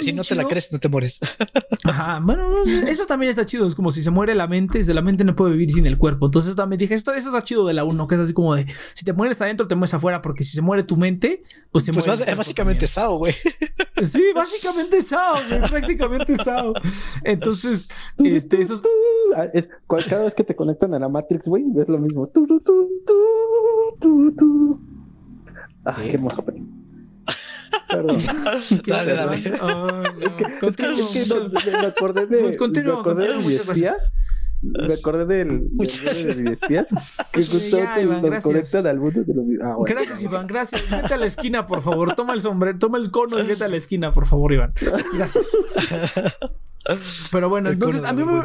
[0.03, 1.21] si no te la crees, no te mueres.
[1.85, 3.65] Ajá, bueno, eso también está chido.
[3.65, 5.99] Es como si se muere la mente, desde la mente no puede vivir sin el
[5.99, 6.27] cuerpo.
[6.27, 8.67] Entonces también dije, esto, eso está chido de la 1, que es así como de
[8.93, 11.93] si te mueres adentro, te mueres afuera, porque si se muere tu mente, pues se
[11.93, 12.25] pues muere.
[12.29, 13.35] Es básicamente Sao, güey.
[14.03, 16.73] Sí, básicamente Sao, güey, prácticamente Sao.
[17.23, 17.87] Entonces,
[18.19, 18.81] este, eso
[19.37, 19.69] ah, es...
[20.09, 22.27] Cada vez que te conectan a la Matrix, güey, ves lo mismo.
[25.85, 26.45] Ah, qué hermoso
[27.89, 28.23] Perdón.
[28.87, 29.37] dale, dale.
[29.37, 34.13] es que, es que, me acordé de, me acordé de mis espías.
[34.63, 36.87] Me acordé del, de mis espías
[37.33, 39.95] que justo ya, Iván, nos conectan al mundo de los ah, bueno.
[39.95, 40.91] Gracias, Iván, gracias.
[40.91, 42.15] Vete a la esquina, por favor.
[42.15, 44.73] Toma el sombrero, toma el cono y vete a la esquina, por favor, Iván.
[45.15, 45.57] Gracias.
[47.31, 48.41] Pero bueno, entonces a mí me,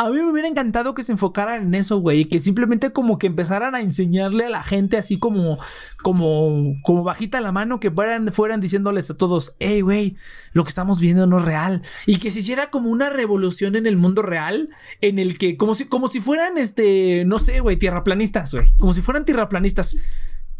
[0.00, 3.18] a mí me hubiera encantado que se enfocaran en eso, güey, y que simplemente como
[3.18, 5.58] que empezaran a enseñarle a la gente así como,
[6.02, 10.16] como, como bajita la mano, que fueran, fueran diciéndoles a todos, hey, güey,
[10.54, 11.82] lo que estamos viendo no es real.
[12.06, 14.70] Y que se hiciera como una revolución en el mundo real,
[15.02, 18.94] en el que, como si, como si fueran, este, no sé, güey, tierraplanistas, güey, como
[18.94, 19.96] si fueran tierraplanistas.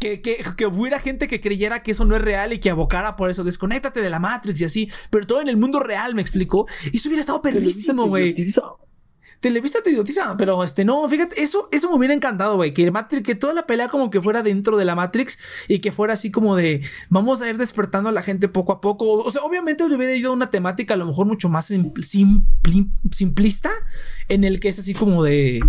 [0.01, 3.15] Que, que, que, hubiera gente que creyera que eso no es real y que abocara
[3.15, 6.23] por eso, desconéctate de la Matrix y así, pero todo en el mundo real, me
[6.23, 6.65] explico.
[6.91, 8.35] Y eso hubiera estado perrísimo, güey.
[9.41, 13.23] Televisa te idiotiza, pero este no, fíjate, eso, eso me hubiera encantado, güey, que Matrix,
[13.23, 16.29] que toda la pelea como que fuera dentro de la Matrix y que fuera así
[16.29, 19.13] como de vamos a ir despertando a la gente poco a poco.
[19.13, 21.73] O sea, obviamente le hubiera ido a una temática a lo mejor mucho más
[23.11, 23.71] simplista,
[24.29, 25.59] en el que es así como de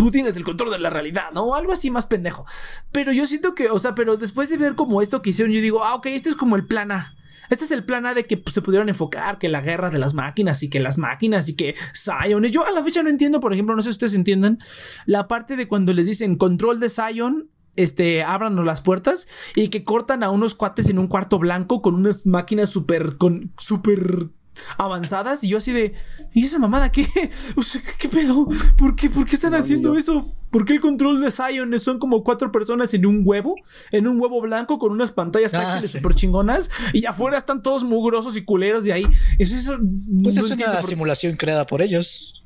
[0.00, 1.42] tú tienes el control de la realidad, ¿no?
[1.42, 2.46] O algo así más pendejo.
[2.90, 5.60] Pero yo siento que, o sea, pero después de ver como esto que hicieron, yo
[5.60, 7.14] digo, ah, ok, este es como el plan A.
[7.50, 9.98] Este es el plan A de que pues, se pudieron enfocar, que la guerra de
[9.98, 12.42] las máquinas y que las máquinas y que Zion.
[12.44, 14.58] Yo a la fecha no entiendo, por ejemplo, no sé si ustedes entiendan,
[15.04, 19.84] la parte de cuando les dicen control de Zion este, ábranos las puertas y que
[19.84, 24.30] cortan a unos cuates en un cuarto blanco con unas máquinas súper, con, súper
[24.76, 25.94] avanzadas y yo así de,
[26.32, 27.06] ¿y esa mamada qué?
[27.56, 28.48] O sea, ¿qué pedo?
[28.76, 30.32] ¿Por qué, ¿Por qué están haciendo eso?
[30.50, 33.54] ¿Por qué el control de Zion son como cuatro personas en un huevo?
[33.92, 37.84] En un huevo blanco con unas pantallas ah, táctiles súper chingonas y afuera están todos
[37.84, 39.06] mugrosos y culeros de ahí.
[39.38, 39.78] Eso, eso
[40.22, 42.40] pues es una simulación creada por ellos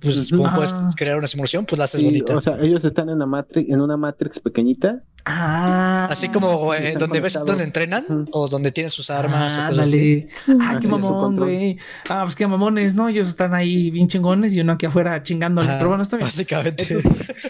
[0.00, 2.36] pues como puedes crear una simulación, pues la haces bonita.
[2.36, 5.02] O sea, ellos están en, la matrix, en una Matrix pequeñita.
[5.28, 9.68] Ah, así como eh, donde ves donde entrenan o donde tienen sus armas ah, o
[9.70, 10.24] cosas así.
[10.60, 11.78] Ah, qué mamón, güey.
[12.08, 13.08] Ah, pues qué mamones, ¿no?
[13.08, 15.68] Ellos están ahí bien chingones y uno aquí afuera chingándole.
[15.78, 16.28] pero bueno, está bien.
[16.28, 16.86] Básicamente.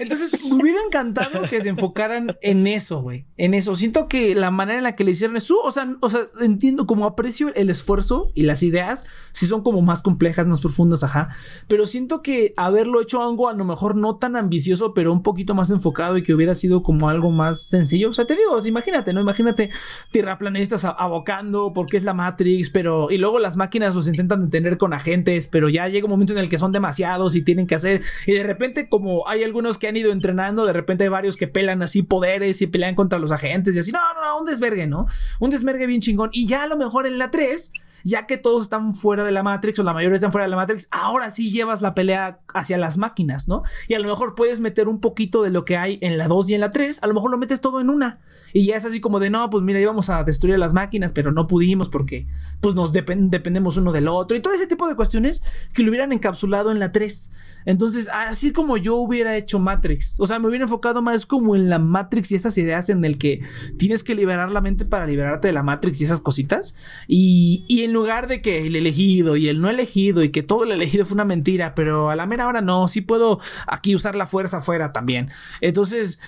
[0.00, 3.26] Entonces, me hubiera encantado que se enfocaran en eso, güey.
[3.36, 3.76] En eso.
[3.76, 6.86] Siento que la manera en la que le hicieron eso, o sea, o sea, entiendo
[6.86, 11.28] como aprecio el esfuerzo y las ideas, si son como más complejas, más profundas, ajá.
[11.68, 15.54] Pero siento que haberlo hecho algo a lo mejor no tan ambicioso, pero un poquito
[15.54, 18.10] más enfocado y que hubiera sido como algo más sencillo.
[18.10, 19.20] O sea, te digo, imagínate, ¿no?
[19.20, 19.70] Imagínate
[20.10, 24.92] tierraplanistas abocando porque es la Matrix, pero y luego las máquinas los intentan detener con
[24.92, 28.02] agentes, pero ya llega un momento en el que son demasiados y tienen que hacer
[28.26, 31.48] y de repente como hay algunos que han ido entrenando, de repente hay varios que
[31.48, 34.86] pelan así poderes y pelean contra los agentes y así, no, no, no, un desvergue,
[34.86, 35.06] ¿no?
[35.40, 37.72] Un desvergue bien chingón y ya a lo mejor en la 3
[38.04, 40.56] ya que todos están fuera de la Matrix o la mayoría están fuera de la
[40.56, 43.62] Matrix, ahora sí llevas la pelea hacia las máquinas, ¿no?
[43.88, 46.50] Y a lo mejor puedes meter un poquito de lo que hay en la 2
[46.50, 48.20] y en la 3, a lo mejor lo metes todo en una.
[48.52, 51.32] Y ya es así como de, no, pues mira, íbamos a destruir las máquinas, pero
[51.32, 52.26] no pudimos porque
[52.60, 54.36] pues nos dependemos uno del otro.
[54.36, 55.42] Y todo ese tipo de cuestiones
[55.72, 57.32] que lo hubieran encapsulado en la 3.
[57.66, 61.68] Entonces, así como yo hubiera hecho Matrix, o sea, me hubiera enfocado más como en
[61.68, 63.40] la Matrix y esas ideas en el que
[63.76, 66.76] tienes que liberar la mente para liberarte de la Matrix y esas cositas.
[67.08, 70.72] Y, y lugar de que el elegido y el no elegido y que todo el
[70.72, 74.26] elegido fue una mentira, pero a la mera hora no, sí puedo aquí usar la
[74.26, 75.28] fuerza afuera también.
[75.60, 76.20] Entonces,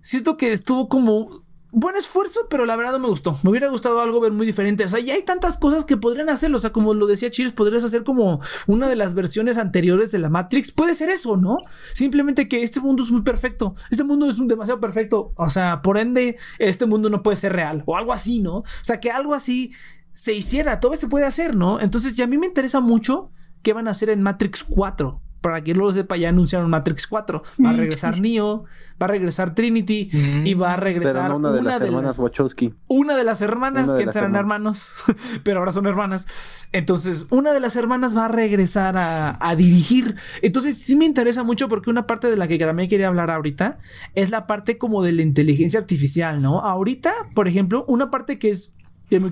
[0.00, 1.40] siento que estuvo como
[1.72, 3.38] buen esfuerzo, pero la verdad no me gustó.
[3.42, 4.84] Me hubiera gustado algo ver muy diferente.
[4.84, 6.56] O sea, ya hay tantas cosas que podrían hacerlo.
[6.56, 10.18] O sea, como lo decía Cheers, podrías hacer como una de las versiones anteriores de
[10.18, 10.72] la Matrix.
[10.72, 11.58] Puede ser eso, ¿no?
[11.94, 13.74] Simplemente que este mundo es muy perfecto.
[13.90, 15.32] Este mundo es demasiado perfecto.
[15.36, 17.82] O sea, por ende, este mundo no puede ser real.
[17.86, 18.58] O algo así, ¿no?
[18.58, 19.72] O sea, que algo así
[20.20, 20.80] se hiciera.
[20.80, 21.80] Todo se puede hacer, ¿no?
[21.80, 23.30] Entonces, ya a mí me interesa mucho
[23.62, 27.42] qué van a hacer en Matrix 4 para que lo sepa, ya anunciaron Matrix 4.
[27.64, 28.64] Va a regresar Neo,
[29.00, 30.10] va a regresar Trinity
[30.44, 32.74] y va a regresar una de las hermanas Wachowski.
[32.88, 34.92] Una de las hermanas que eran hermanos,
[35.42, 36.68] pero ahora son hermanas.
[36.72, 40.16] Entonces, una de las hermanas va a regresar a, dirigir.
[40.42, 43.78] Entonces, sí me interesa mucho porque una parte de la que también quería hablar ahorita
[44.14, 46.60] es la parte como de la inteligencia artificial, ¿no?
[46.60, 48.76] Ahorita, por ejemplo, una parte que es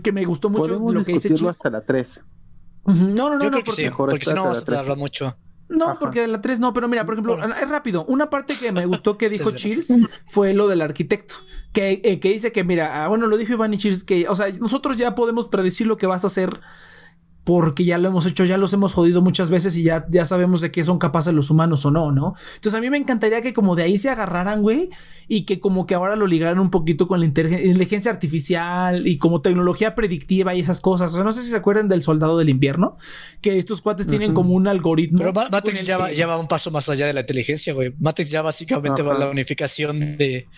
[0.03, 2.21] que me, gustó mucho de lo que dice hasta la 3.
[2.87, 5.37] No, no, no, Yo no, porque, porque si no vamos a mucho.
[5.69, 8.05] No, porque de la 3 no, pero mira, por ejemplo, es rápido.
[8.07, 11.35] Una parte que me gustó que dijo Cheers fue lo del arquitecto.
[11.73, 14.35] Que, eh, que dice que, mira, ah, bueno, lo dijo Iván y Cheers, que, o
[14.35, 16.61] sea, nosotros ya podemos predecir lo que vas a hacer
[17.49, 20.61] porque ya lo hemos hecho, ya los hemos jodido muchas veces y ya, ya sabemos
[20.61, 22.35] de qué son capaces los humanos o no, ¿no?
[22.57, 24.91] Entonces a mí me encantaría que como de ahí se agarraran, güey,
[25.29, 29.41] y que como que ahora lo ligaran un poquito con la inteligencia artificial y como
[29.41, 31.11] tecnología predictiva y esas cosas.
[31.13, 32.99] O sea, no sé si se acuerdan del soldado del invierno,
[33.41, 35.17] que estos cuates tienen como un algoritmo.
[35.17, 37.95] Pero Matrix ya va, un paso más allá de la inteligencia, güey.
[37.99, 40.49] Matrix ya básicamente va a la unificación de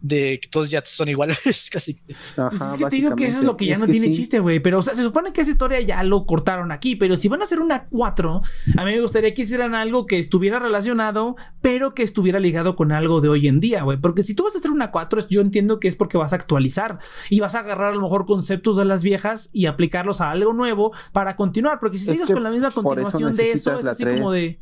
[0.00, 1.98] de que todos ya son iguales, casi.
[2.36, 4.60] pues es que te digo que eso es lo que ya no tiene chiste, güey.
[4.60, 6.96] Pero, o sea, se supone que esa historia ya lo cortaron aquí.
[6.96, 8.42] Pero si van a hacer una 4,
[8.76, 12.92] a mí me gustaría que hicieran algo que estuviera relacionado, pero que estuviera ligado con
[12.92, 13.98] algo de hoy en día, güey.
[13.98, 16.36] Porque si tú vas a hacer una 4, yo entiendo que es porque vas a
[16.36, 16.98] actualizar
[17.30, 20.52] y vas a agarrar a lo mejor conceptos de las viejas y aplicarlos a algo
[20.52, 21.80] nuevo para continuar.
[21.80, 24.60] Porque si sigues con la misma continuación de eso, es así como de.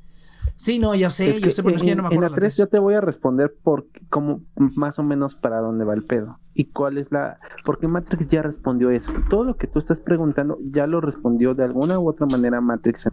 [0.56, 2.26] Sí, no, ya sé, yo sé, pero es que ya no me acuerdo.
[2.26, 5.84] En la 3 yo te voy a responder por cómo, más o menos para dónde
[5.84, 6.38] va el pedo.
[6.54, 7.38] Y cuál es la.
[7.66, 9.12] Porque Matrix ya respondió eso.
[9.28, 13.10] Todo lo que tú estás preguntando ya lo respondió de alguna u otra manera Matrix.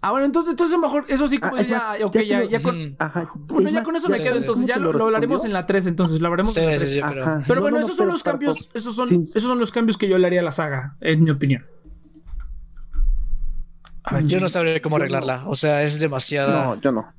[0.00, 2.76] Ah, bueno, entonces, entonces mejor, eso sí, como ah, ya, ok, ya, ya, con.
[3.00, 6.20] Ajá, bueno, ya con eso me quedo, entonces ya lo, hablaremos en la 3, entonces
[6.20, 7.02] lo hablaremos en la 3.
[7.48, 10.28] pero, bueno, esos son los cambios, esos son, esos son los cambios que yo le
[10.28, 11.64] haría a la saga, en mi opinión
[14.24, 15.44] yo no sabré cómo arreglarla.
[15.46, 16.64] O sea, es demasiada.
[16.64, 17.12] No, yo no.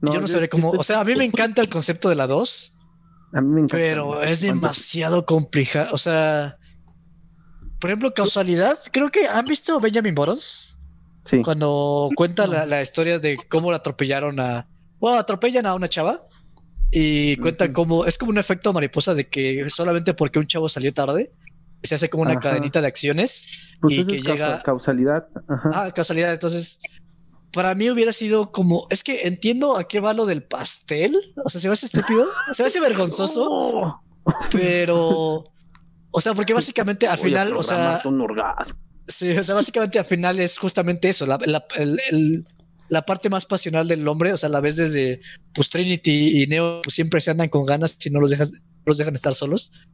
[0.00, 0.70] yo no sabré cómo.
[0.70, 2.78] O sea, a mí me encanta el concepto de la 2.
[3.34, 3.76] A mí me encanta.
[3.76, 5.90] Pero es demasiado complicado.
[5.92, 6.58] O sea,
[7.80, 8.78] por ejemplo, causalidad.
[8.92, 10.80] Creo que han visto Benjamin Buttons.
[11.24, 11.40] Sí.
[11.42, 14.68] Cuando cuenta la, historia de cómo la atropellaron a.
[14.98, 16.26] Bueno, atropellan a una chava.
[16.94, 20.92] Y cuenta cómo es como un efecto mariposa de que solamente porque un chavo salió
[20.92, 21.32] tarde,
[21.82, 25.26] se hace como una cadenita de acciones pues y que llega causalidad.
[25.72, 26.32] Ah, causalidad.
[26.32, 26.80] Entonces,
[27.52, 31.16] para mí hubiera sido como, es que entiendo a qué va lo del pastel.
[31.44, 34.00] O sea, se me hace estúpido, se me hace vergonzoso,
[34.52, 35.44] pero,
[36.10, 38.00] o sea, porque básicamente al final, o sea,
[39.08, 41.38] Sí, o sea, básicamente al final es justamente eso, la,
[42.88, 45.20] la, parte más pasional del hombre, o sea, la vez desde
[45.52, 48.52] pues Trinity y Neo pues, siempre se andan con ganas si no los dejas,
[48.86, 49.88] los dejan estar solos.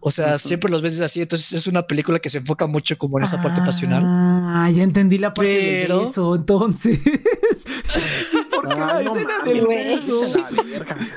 [0.00, 1.22] O sea, siempre los ves así.
[1.22, 4.02] Entonces es una película que se enfoca mucho como en esa parte pasional.
[4.04, 6.34] Ah, ya entendí la parte de eso.
[6.34, 6.98] Entonces,
[8.50, 10.20] ¿por qué la escena del beso?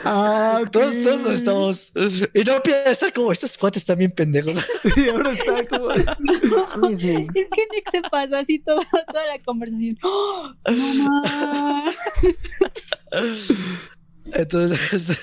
[0.06, 1.92] Ah, todos, todos estamos.
[2.34, 4.56] Y no estar como estos cuates están bien pendejos.
[4.96, 5.92] y ahora está como.
[5.92, 9.98] es que Nick se pasa así toda, toda la conversación.
[10.04, 11.94] ¡Oh, mamá.
[14.36, 15.20] Entonces,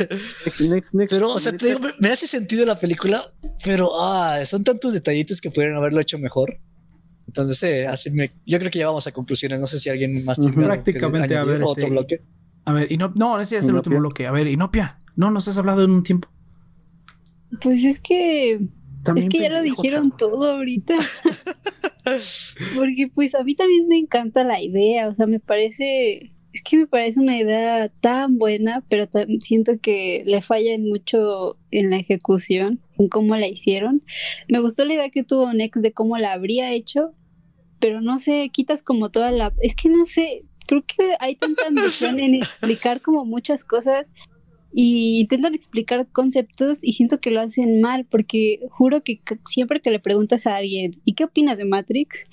[1.08, 1.52] pero, o sea,
[1.98, 3.32] me, hace sentido la película,
[3.64, 6.60] pero ah, son tantos detallitos que pudieron haberlo hecho mejor.
[7.26, 9.60] Entonces, eh, así me, yo creo que ya vamos a conclusiones.
[9.60, 12.22] No sé si alguien más tiene prácticamente a ver otro este, bloque.
[12.64, 14.26] A ver, y no, no, ese es el último bloque.
[14.26, 16.28] A ver, Inopia, no nos has hablado en un tiempo.
[17.60, 18.60] Pues es que
[19.14, 20.96] es que ya lo dijeron todo ahorita.
[22.74, 26.78] Porque pues a mí también me encanta la idea, o sea, me parece es que
[26.78, 29.06] me parece una idea tan buena, pero
[29.40, 34.02] siento que le falla mucho en la ejecución, en cómo la hicieron.
[34.48, 37.12] Me gustó la idea que tuvo Nex de cómo la habría hecho,
[37.78, 39.52] pero no sé, quitas como toda la...
[39.60, 44.14] Es que no sé, creo que hay tanta ambición en explicar como muchas cosas
[44.72, 49.90] y intentan explicar conceptos y siento que lo hacen mal porque juro que siempre que
[49.90, 52.24] le preguntas a alguien, ¿y qué opinas de Matrix?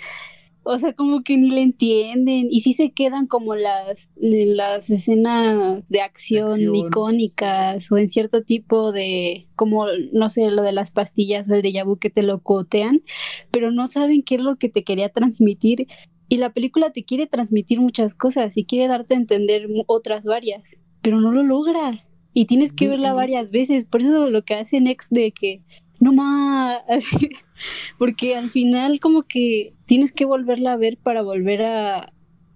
[0.63, 5.83] O sea, como que ni le entienden y sí se quedan como las, las escenas
[5.89, 11.49] de acción, icónicas o en cierto tipo de, como, no sé, lo de las pastillas
[11.49, 13.03] o el de vu que te lo cotean,
[13.51, 15.87] pero no saben qué es lo que te quería transmitir
[16.29, 20.77] y la película te quiere transmitir muchas cosas y quiere darte a entender otras varias,
[21.01, 21.99] pero no lo logra
[22.33, 23.85] y tienes que verla varias veces.
[23.85, 25.61] Por eso lo que hace Next de que
[26.03, 26.81] no más,
[27.97, 32.13] porque al final como que tienes que volverla a ver para volver a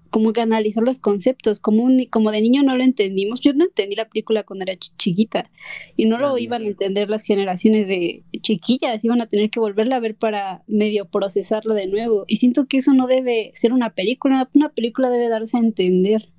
[0.09, 3.65] como que analizar los conceptos, como un, como de niño no lo entendimos, yo no
[3.65, 5.51] entendí la película cuando era chiquita.
[5.95, 9.97] Y no lo iban a entender las generaciones de chiquillas, iban a tener que volverla
[9.97, 12.25] a ver para medio procesarlo de nuevo.
[12.27, 16.29] Y siento que eso no debe ser una película, una película debe darse a entender,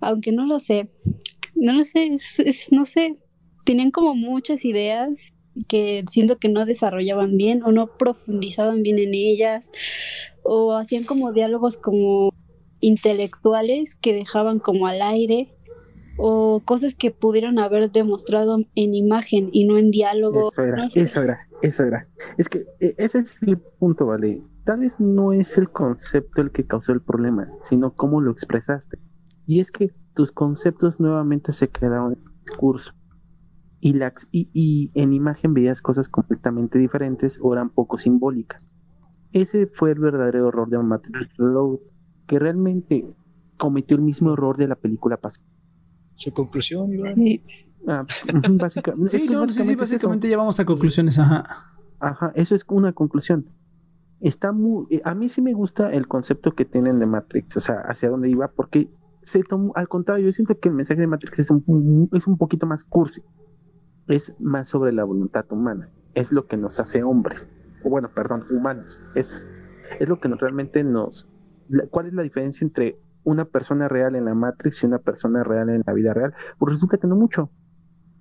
[0.00, 0.88] aunque no lo sé,
[1.54, 3.16] no lo sé, es, no sé,
[3.64, 5.32] tenían como muchas ideas
[5.66, 9.70] que siento que no desarrollaban bien o no profundizaban bien en ellas
[10.42, 12.32] o hacían como diálogos como
[12.80, 15.54] intelectuales que dejaban como al aire
[16.16, 20.50] o cosas que pudieron haber demostrado en imagen y no en diálogo.
[20.50, 22.08] Eso era, eso era, eso era.
[22.36, 24.42] Es que e, ese es el punto, ¿vale?
[24.64, 28.98] Tal vez no es el concepto el que causó el problema, sino cómo lo expresaste.
[29.46, 32.92] Y es que tus conceptos nuevamente se quedaron en el discurso.
[33.80, 38.74] Y, la, y, en imagen veías cosas completamente diferentes o eran poco simbólicas.
[39.32, 41.78] Ese fue el verdadero error de Matrix Reload,
[42.26, 43.06] que realmente
[43.56, 45.46] cometió el mismo error de la película pasada.
[46.14, 47.14] ¿Su conclusión, Iván?
[47.14, 47.42] Sí.
[47.86, 48.04] Ah,
[48.52, 51.44] básicamente, sí, sí, básicamente ya vamos a conclusiones, ajá.
[52.00, 53.46] Ajá, eso es una conclusión.
[54.20, 57.60] Está muy, eh, a mí sí me gusta el concepto que tienen de Matrix, o
[57.60, 58.90] sea, hacia dónde iba, porque
[59.22, 62.36] se tomó, al contrario, yo siento que el mensaje de Matrix es un, es un
[62.36, 63.22] poquito más cursi,
[64.08, 67.46] es más sobre la voluntad humana, es lo que nos hace hombres,
[67.84, 69.50] o bueno, perdón, humanos, es,
[70.00, 71.28] es lo que nos, realmente nos,
[71.90, 75.68] ¿cuál es la diferencia entre una persona real en la Matrix y una persona real
[75.68, 76.34] en la vida real?
[76.58, 77.50] Pues resulta que no mucho.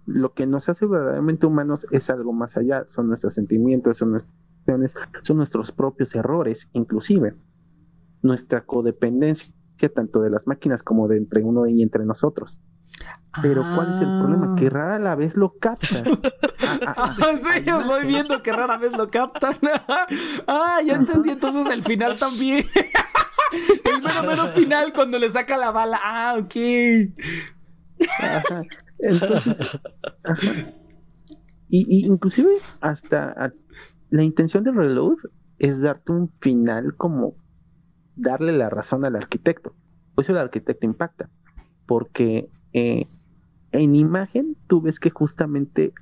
[0.06, 4.34] Lo que nos hace verdaderamente humanos es algo más allá, son nuestros sentimientos, son nuestras
[5.22, 7.36] son nuestros propios errores, inclusive
[8.22, 9.54] nuestra codependencia
[9.94, 12.60] tanto de las máquinas como de entre uno y entre nosotros.
[13.42, 14.56] Pero ¿cuál es el problema?
[14.56, 14.70] Que ah.
[14.70, 16.04] rara a la vez lo captan.
[16.70, 19.56] Ah, ah, ah, sí, yo estoy viendo que rara vez lo captan.
[20.48, 22.66] ah, ya entendí entonces el final también.
[23.86, 25.98] el mero mero final cuando le saca la bala.
[26.04, 26.56] Ah, ok.
[29.00, 29.82] Entonces,
[31.70, 32.52] Y, inclusive
[32.82, 33.54] hasta
[34.10, 35.18] la intención del reload
[35.58, 37.36] es darte un final como
[38.18, 39.74] darle la razón al arquitecto.
[40.16, 41.30] Por eso el arquitecto impacta,
[41.86, 43.08] porque eh,
[43.72, 45.94] en imagen tú ves que justamente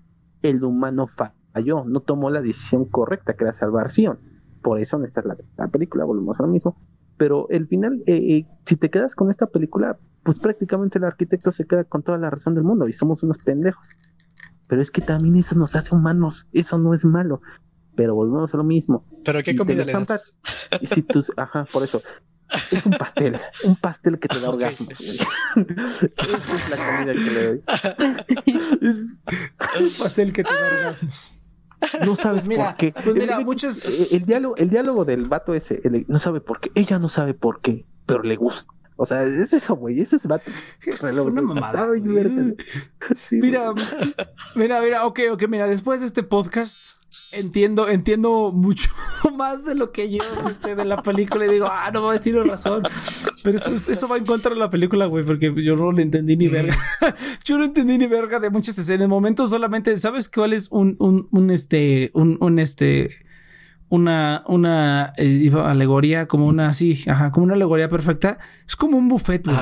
[0.41, 4.19] el humano falló, no tomó la decisión correcta, que era salvar Sion.
[4.61, 5.25] Por eso esta es
[5.57, 6.77] la, película, volvemos a lo mismo.
[7.17, 11.51] Pero el final, eh, eh, si te quedas con esta película, pues prácticamente el arquitecto
[11.51, 13.95] se queda con toda la razón del mundo y somos unos pendejos.
[14.67, 17.41] Pero es que también eso nos hace humanos, eso no es malo
[17.95, 19.05] pero volvemos a lo mismo.
[19.23, 20.35] ¿Pero qué comida le das?
[20.83, 22.01] Si tus, ajá, por eso.
[22.71, 24.99] Es un pastel, un pastel que te da orgasmos.
[24.99, 27.63] Esa es la comida que le doy.
[29.79, 31.41] un pastel que te da orgasmos.
[32.05, 32.93] No sabes mira, por qué.
[33.03, 34.11] Pues mira, el, muchos...
[34.11, 36.71] el, diálogo, el diálogo del vato ese, no sabe por qué.
[36.75, 38.71] Ella no sabe por qué, pero le gusta.
[38.97, 39.99] O sea, es eso, güey.
[39.99, 40.49] Eso es vato.
[40.85, 41.87] Es una mamada.
[43.31, 43.73] mira,
[44.55, 47.04] mira, mira, ok, ok, mira, después de este podcast
[47.39, 48.89] entiendo, entiendo mucho
[49.35, 50.23] más de lo que yo
[50.75, 52.83] de la película y digo, ah, no a tiene razón.
[53.43, 56.35] Pero eso, eso va en contra de la película, güey, porque yo no le entendí
[56.35, 56.75] ni verga.
[57.45, 59.05] yo no entendí ni verga de muchas escenas.
[59.05, 63.09] En momentos solamente, ¿sabes cuál es un, un, un este, un, un este,
[63.89, 68.39] una, una eh, alegoría, como una así, ajá, como una alegoría perfecta?
[68.67, 69.57] Es como un buffet, güey.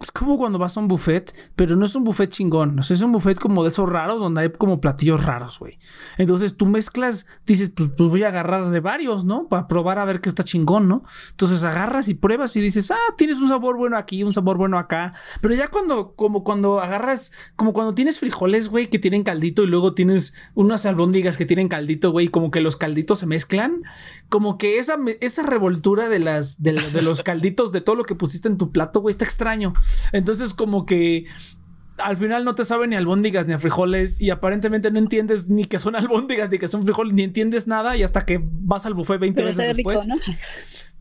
[0.00, 2.78] Es como cuando vas a un buffet, pero no es un buffet chingón.
[2.78, 5.78] O sea, es un buffet como de esos raros donde hay como platillos raros, güey.
[6.16, 9.46] Entonces tú mezclas, dices, pues, pues, voy a agarrar de varios, ¿no?
[9.48, 11.04] Para probar a ver qué está chingón, ¿no?
[11.32, 14.78] Entonces agarras y pruebas y dices, ah, tienes un sabor bueno aquí, un sabor bueno
[14.78, 15.12] acá.
[15.42, 19.66] Pero ya cuando, como cuando agarras, como cuando tienes frijoles, güey, que tienen caldito y
[19.66, 23.82] luego tienes unas albóndigas que tienen caldito, güey, como que los calditos se mezclan.
[24.30, 26.72] Como que esa, esa revoltura de las, de
[27.02, 29.74] los calditos, de todo lo que pusiste en tu plato, güey, está extraño.
[30.12, 31.26] Entonces, como que
[31.98, 35.64] al final no te sabe ni albóndigas ni a frijoles y aparentemente no entiendes ni
[35.64, 38.94] que son albóndigas ni que son frijoles, ni entiendes nada y hasta que vas al
[38.94, 40.00] buffet 20 veces después.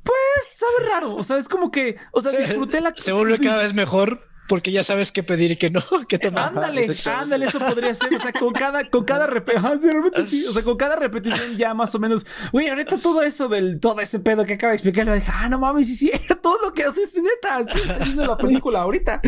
[0.03, 3.57] Pues sabe raro, o sea, es como que, o sea, disfruté la Se vuelve cada
[3.63, 6.49] vez mejor porque ya sabes qué pedir y qué no, qué tomar.
[6.49, 8.13] Ándale, ándale, eso podría ser.
[8.13, 11.99] O sea, con cada, con cada repetición, o sea, con cada repetición ya más o
[11.99, 12.25] menos.
[12.51, 15.47] Güey, ahorita todo eso del todo ese pedo que acaba de explicar, lo dije, ah,
[15.49, 19.21] no mames, sí, sí, todo lo que haces, neta, estoy viendo la película ahorita.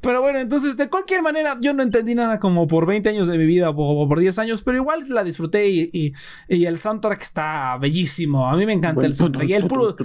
[0.00, 3.38] Pero bueno, entonces, de cualquier manera, yo no entendí nada como por 20 años de
[3.38, 6.12] mi vida o por 10 años, pero igual la disfruté y,
[6.48, 8.48] y, el soundtrack está bellísimo.
[8.48, 9.48] A mí me encanta el soundtrack.
[9.48, 9.96] Y el puro.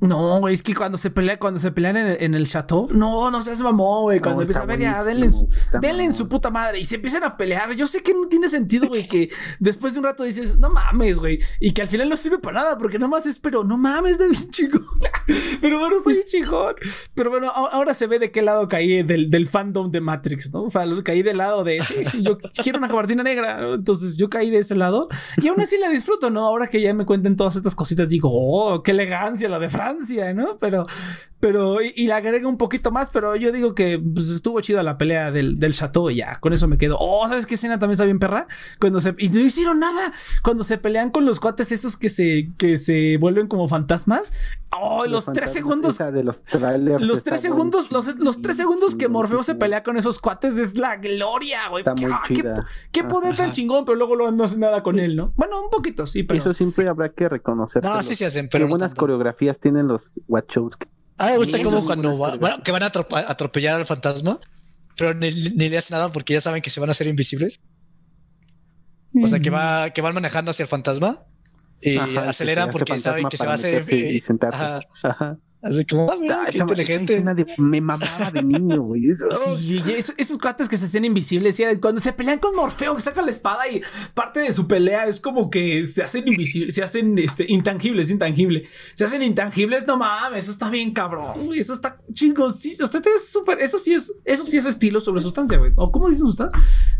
[0.00, 3.60] No, es que cuando se pelea, cuando se pelean en el, chateau, no, no seas
[3.60, 4.20] mamón, güey.
[4.20, 5.48] Cuando empieza a ver, ya, denle, en su,
[5.80, 7.72] denle en su puta madre y se empiezan a pelear.
[7.72, 9.28] Yo sé que no tiene sentido, güey, que
[9.58, 12.62] después de un rato dices, no mames, güey, y que al final no sirve para
[12.62, 14.86] nada, porque nomás es, pero no mames, de bien chingón.
[15.60, 16.74] pero bueno, estoy chingón.
[17.14, 20.64] Pero bueno, ahora se ve de qué lado caí del, del fandom de Matrix, ¿no?
[20.64, 21.80] O sea, caí del lado de,
[22.20, 25.08] yo quiero una gabardina negra, entonces yo caí de ese lado
[25.42, 26.46] y aún así la disfruto, ¿no?
[26.46, 30.32] Ahora que ya me cuenten todas estas cositas, digo, oh, qué elegancia la de Francia,
[30.34, 30.58] ¿no?
[30.58, 30.84] Pero,
[31.40, 34.98] pero, y, la agrega un poquito más, pero yo digo que pues, estuvo chida la
[34.98, 36.96] pelea del, del chateau y ya, con eso me quedo.
[36.98, 38.46] Oh, ¿sabes qué escena también está bien perra?
[38.80, 42.50] Cuando se, y no hicieron nada, cuando se pelean con los cuates estos que se,
[42.58, 44.32] que se vuelven como fantasmas.
[44.70, 45.98] Oh, los, tres segundos.
[45.98, 50.76] los, tres segundos, los, los, tres segundos que Morfeo se pelea con esos cuates es
[50.76, 51.84] la gloria, güey.
[52.92, 55.32] Qué, poder tan chingón, pero luego no hace nada con él, ¿no?
[55.36, 56.40] Bueno, un poquito, sí, pero.
[56.40, 57.82] Eso siempre habrá que reconocer.
[57.82, 58.68] No, sí se hacen, pero.
[58.68, 59.27] buenas coreografías
[59.60, 60.86] tienen los Wachowski.
[61.18, 64.38] Ah, me gusta como cuando bueno, que van a atropellar al fantasma,
[64.96, 67.58] pero ni, le hacen nada porque ya saben que se van a hacer invisibles.
[69.20, 71.24] O sea, que va, que van manejando hacia el fantasma
[71.80, 73.84] y aceleran porque saben que se va a hacer.
[73.92, 74.22] Y,
[75.60, 77.24] Así como, ah, qué inteligente.
[77.58, 79.02] me mamaba de niño, güey.
[79.58, 79.82] Sí,
[80.16, 83.66] esos, cuates que se hacen invisibles, cuando se pelean con Morfeo, que saca la espada
[83.68, 83.82] y
[84.14, 88.68] parte de su pelea es como que se hacen invisibles, se hacen este, intangibles, intangible.
[88.94, 92.60] Se hacen intangibles, no mames, eso está bien cabrón, Eso está chingos.
[92.60, 95.72] Sí, usted es súper, eso sí es, eso sí es estilo sobre sustancia, güey.
[95.76, 96.46] ¿O cómo dicen usted?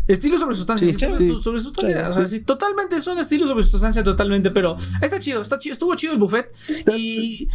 [0.07, 0.87] Estilo sobre sustancia.
[1.41, 2.09] sobre, sustancia.
[2.09, 5.73] o sea, sí, totalmente es un estilo sobre sustancia, totalmente, pero está chido, está chido,
[5.73, 6.53] estuvo chido el buffet.
[6.97, 7.47] Y.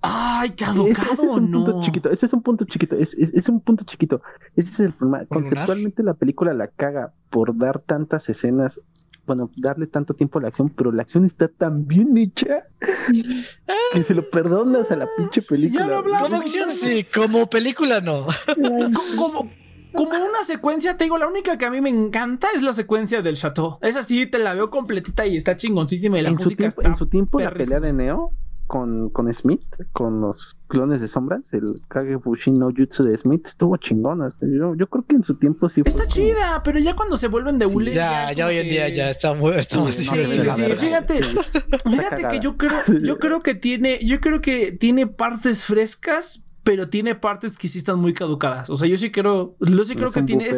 [0.00, 1.82] Ay, caducado o no.
[1.84, 4.22] chiquito, ese es un punto chiquito, es, es, un punto chiquito.
[4.54, 5.26] Ese es el problema.
[5.26, 8.80] Conceptualmente la película la caga por dar tantas escenas,
[9.26, 12.62] bueno, darle tanto tiempo a la acción, pero la acción está tan bien hecha
[13.92, 16.02] que se lo perdonas a la pinche película.
[16.20, 18.26] como acción sí, como película no.
[19.16, 19.50] como,
[19.94, 23.20] como una secuencia, te digo, la única que a mí me encanta es la secuencia
[23.20, 23.78] del chateau.
[23.82, 27.08] Esa sí, te la veo completita y está chingoncísima y la música está En su
[27.08, 28.32] tiempo, la pelea de Neo
[28.68, 33.76] con, con Smith, con los clones de sombras, el Kagebushi no Jutsu de Smith, estuvo
[33.78, 34.28] chingona.
[34.42, 37.58] Yo, yo creo que en su tiempo sí Está chida, pero ya cuando se vuelven
[37.58, 37.92] de hule.
[37.92, 42.82] ya, ya, hoy en día ya está muy, está sí, fíjate, fíjate que yo creo,
[43.02, 47.78] yo creo que tiene, yo creo que tiene partes frescas, pero tiene partes que sí
[47.78, 48.68] están muy caducadas.
[48.68, 50.50] O sea, yo sí creo, yo sí creo que tiene.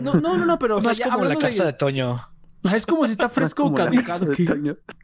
[0.00, 0.78] no, no, no, pero.
[0.78, 2.35] es como la casa de Toño.
[2.74, 4.28] Es como si está fresco o caducado.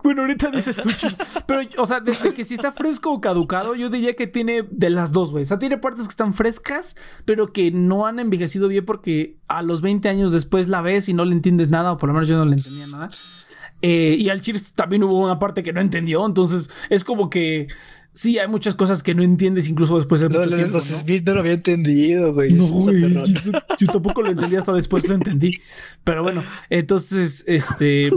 [0.02, 0.88] Bueno, ahorita dices tú,
[1.46, 4.90] pero, o sea, de, que si está fresco o caducado, yo diría que tiene de
[4.90, 5.42] las dos, güey.
[5.42, 9.62] O sea, tiene partes que están frescas, pero que no han envejecido bien porque a
[9.62, 12.28] los 20 años después la ves y no le entiendes nada, o por lo menos
[12.28, 13.08] yo no le entendía nada.
[13.82, 17.66] Eh, y al Cheers también hubo una parte que no entendió, entonces es como que
[18.12, 21.34] sí, hay muchas cosas que no entiendes incluso después de no, tiempo, Los Smith no
[21.34, 22.52] lo había entendido, güey.
[22.52, 23.12] No, güey.
[23.78, 25.58] Yo, tampoco lo entendí hasta después lo entendí.
[26.04, 28.10] Pero bueno, entonces, este.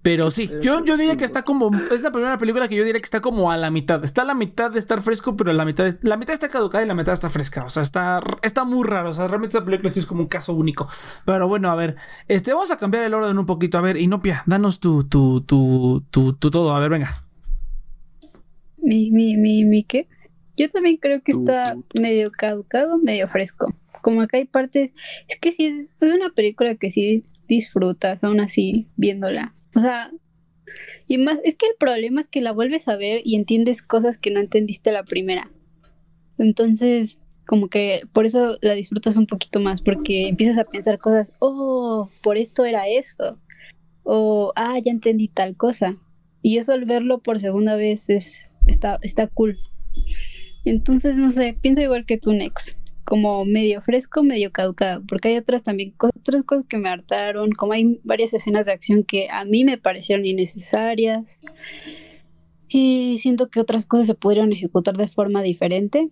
[0.00, 1.70] Pero sí, yo, yo diría que está como.
[1.90, 4.02] Es la primera película que yo diría que está como a la mitad.
[4.04, 6.88] Está a la mitad de estar fresco, pero la mitad, la mitad está caducada y
[6.88, 7.64] la mitad está fresca.
[7.64, 9.10] O sea, está, está muy raro.
[9.10, 10.88] O sea, realmente esta película sí es como un caso único.
[11.26, 11.96] Pero bueno, a ver.
[12.26, 13.76] Este, vamos a cambiar el orden un poquito.
[13.76, 16.74] A ver, Inopia, danos tu, tu, tu, tu, tu todo.
[16.74, 17.27] A ver, venga
[18.88, 20.08] mi, mi, mi, mi, ¿qué?
[20.56, 23.72] Yo también creo que está medio caducado, medio fresco.
[24.02, 24.92] Como acá hay partes,
[25.28, 29.54] es que sí, es una película que sí disfrutas aún así viéndola.
[29.74, 30.10] O sea,
[31.06, 34.18] y más, es que el problema es que la vuelves a ver y entiendes cosas
[34.18, 35.50] que no entendiste la primera.
[36.38, 41.32] Entonces, como que por eso la disfrutas un poquito más, porque empiezas a pensar cosas,
[41.40, 43.38] oh, por esto era esto.
[44.02, 45.96] O, ah, ya entendí tal cosa.
[46.42, 49.58] Y eso al verlo por segunda vez es, está, está cool.
[50.64, 52.76] Entonces, no sé, pienso igual que tú, Nex.
[53.04, 55.02] Como medio fresco, medio caducado.
[55.06, 57.52] Porque hay otras también, otras cosas que me hartaron.
[57.52, 61.40] Como hay varias escenas de acción que a mí me parecieron innecesarias.
[62.68, 66.10] Y siento que otras cosas se pudieron ejecutar de forma diferente.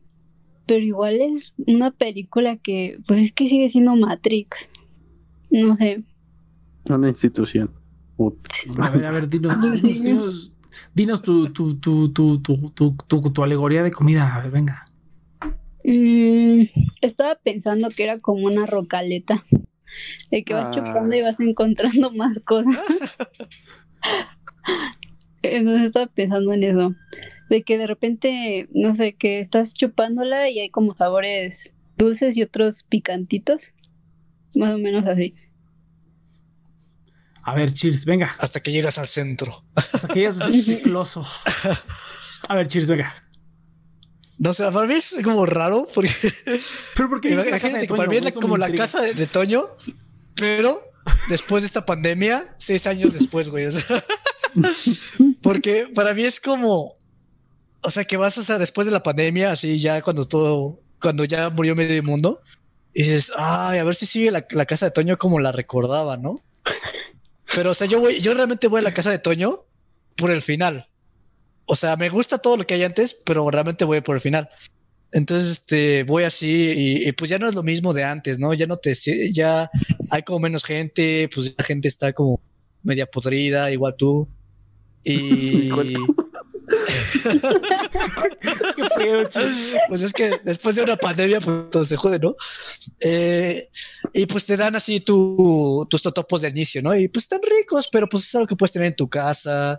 [0.65, 4.71] Pero igual es una película que, pues es que sigue siendo Matrix.
[5.51, 6.03] No sé.
[6.89, 7.71] Una institución.
[8.79, 10.55] A ver, a ver, dinos, dinos,
[11.23, 12.97] tu, tu, tu, tu, tu,
[13.33, 14.35] tu, alegoría de comida.
[14.35, 14.85] A ver, venga.
[15.85, 16.63] Mm,
[17.01, 19.43] estaba pensando que era como una rocaleta.
[20.31, 20.71] De que vas Ah.
[20.73, 22.77] chupando y vas encontrando más cosas.
[25.43, 26.95] Entonces estaba pensando en eso.
[27.49, 32.43] De que de repente, no sé, que estás chupándola y hay como sabores dulces y
[32.43, 33.73] otros picantitos.
[34.55, 35.35] Más o menos así.
[37.47, 38.29] A ver, Cheers, venga.
[38.41, 39.65] Hasta que llegas al centro.
[39.77, 41.25] Hasta que llegas a ser picloso.
[42.49, 43.15] A ver, Cheers, venga.
[44.37, 46.11] No sé, para mí es como raro porque
[46.95, 49.15] Pero ¿por qué dices la casa imagínate que para mí es como la casa de,
[49.15, 49.65] de Toño,
[50.35, 50.93] pero
[51.31, 53.67] después de esta pandemia, seis años después, güey.
[53.67, 54.05] o sea,
[55.43, 56.95] porque para mí es como,
[57.83, 61.25] o sea, que vas, o sea, después de la pandemia, así ya cuando todo, cuando
[61.25, 62.43] ya murió medio mundo,
[62.93, 66.17] y dices, ay, a ver si sigue la, la casa de Toño como la recordaba,
[66.17, 66.37] ¿no?
[67.57, 69.65] Pero, o sea, yo voy, yo realmente voy a la casa de Toño
[70.15, 70.89] por el final.
[71.65, 74.51] O sea, me gusta todo lo que hay antes, pero realmente voy por el final.
[75.11, 78.53] Entonces, este, voy así y, y, pues ya no es lo mismo de antes, ¿no?
[78.53, 78.93] Ya no te,
[79.33, 79.71] ya
[80.11, 82.43] hay como menos gente, pues la gente está como
[82.83, 84.29] media podrida, igual tú.
[85.03, 85.15] Y
[85.69, 85.95] Igual
[89.89, 92.35] Pues es que después de una pandemia, pues todo se jode, ¿no?
[93.03, 93.69] Eh,
[94.13, 96.97] y pues te dan así tu, tus totopos de inicio, ¿no?
[96.97, 99.79] Y pues están ricos, pero pues es algo que puedes tener en tu casa.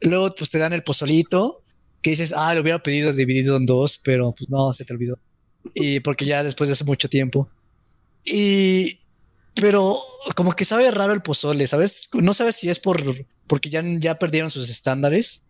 [0.00, 1.62] Luego, pues te dan el pozolito,
[2.02, 5.18] que dices, ah, lo hubiera pedido dividido en dos, pero pues no, se te olvidó.
[5.74, 7.48] Y porque ya después de hace mucho tiempo.
[8.24, 9.00] Y,
[9.54, 9.98] pero
[10.34, 12.08] como que sabe raro el pozole, ¿sabes?
[12.12, 13.02] No sabes si es por,
[13.46, 15.42] porque ya, ya perdieron sus estándares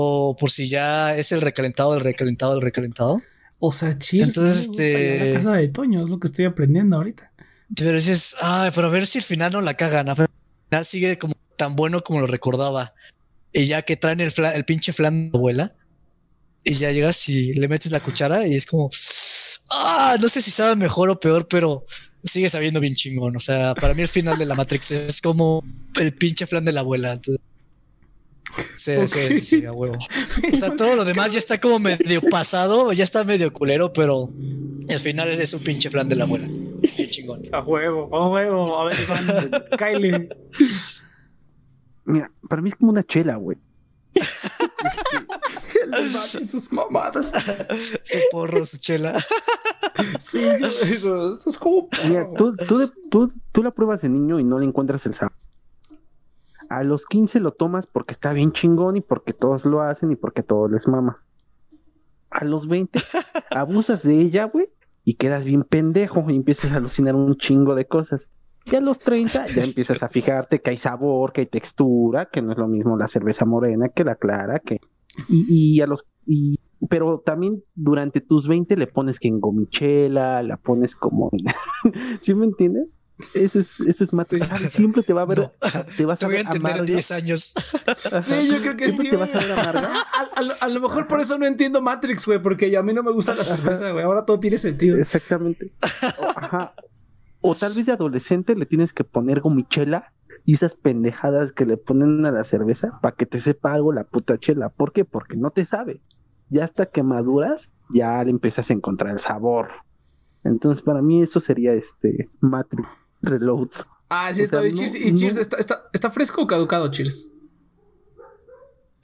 [0.00, 3.20] o por si ya es el recalentado, el recalentado, el recalentado.
[3.58, 4.28] O sea, Cheers.
[4.36, 7.32] Entonces, este- La casa de Toño es lo que estoy aprendiendo ahorita.
[7.76, 10.08] Pero dices, ay, pero a ver si al final no la cagan.
[10.08, 12.94] Al final sigue como tan bueno como lo recordaba.
[13.52, 15.74] Y ya que traen el, flan- el pinche flan de abuela.
[16.64, 18.90] Y ya llegas y le metes la cuchara y es como,
[19.72, 21.84] ah, no sé si sabe mejor o peor, pero
[22.24, 23.36] sigue sabiendo bien chingón.
[23.36, 25.62] O sea, para mí el final de la Matrix es como
[26.00, 27.12] el pinche flan de la abuela.
[27.12, 27.42] Entonces,
[28.76, 29.06] sí, Ok.
[29.06, 29.96] sí, sí, a huevo.
[30.52, 34.30] O sea, todo lo demás ya está como medio pasado, ya está medio culero, pero
[34.88, 36.46] el final es un pinche flan de la abuela.
[36.96, 37.42] Bien chingón.
[37.52, 38.78] A huevo, a huevo.
[38.80, 40.28] A ver, Iván, Kyle.
[42.04, 43.58] Mira, para mí es como una chela, güey.
[45.92, 47.26] El y sus mamadas.
[48.02, 49.18] Su porro, su chela.
[50.18, 51.88] Sí, eso, eso es como.
[52.08, 55.32] Mira, tú, tú, tú, tú la pruebas de niño y no le encuentras el sabor.
[56.68, 60.16] A los 15 lo tomas porque está bien chingón y porque todos lo hacen y
[60.16, 61.24] porque todos les mama.
[62.30, 62.98] A los 20
[63.50, 64.68] abusas de ella, güey,
[65.04, 68.28] y quedas bien pendejo y empiezas a alucinar un chingo de cosas.
[68.66, 72.42] Y a los 30 ya empiezas a fijarte que hay sabor, que hay textura, que
[72.42, 74.78] no es lo mismo la cerveza morena que la clara, que...
[75.28, 76.04] Y, y a los...
[76.26, 81.30] Y, pero también durante tus 20 le pones que en gomichela, la pones como.
[82.20, 82.96] ¿Sí me entiendes?
[83.34, 84.28] Eso es, eso es más...
[84.70, 85.38] Siempre te va a ver...
[85.38, 85.52] No.
[85.96, 86.82] Te vas Te a voy a ver entender en amarga.
[86.84, 87.52] 10 años.
[88.06, 88.22] Ajá.
[88.22, 89.10] Sí, yo creo que Siempre sí.
[89.10, 89.44] te vas güey.
[89.44, 89.84] a ver.
[90.36, 92.92] A, a lo- a lo mejor por eso no entiendo Matrix, güey, porque a mí
[92.92, 94.04] no me gusta la cerveza, güey.
[94.04, 94.98] Ahora todo tiene sentido.
[94.98, 95.72] Exactamente.
[96.20, 96.74] O- Ajá.
[97.40, 100.12] O tal vez de adolescente le tienes que poner gomichela
[100.44, 104.04] y esas pendejadas que le ponen a la cerveza para que te sepa algo la
[104.04, 104.68] puta chela.
[104.70, 105.04] ¿Por qué?
[105.04, 106.00] Porque no te sabe.
[106.50, 109.68] Ya hasta que maduras, ya le empiezas a encontrar el sabor.
[110.44, 112.88] Entonces, para mí eso sería este Matrix
[113.22, 113.68] Reload.
[114.08, 114.66] Ah, sí, O sea, está.
[114.66, 117.28] y no- Cheers, y Cheers no- está, está, ¿está fresco o caducado, Cheers?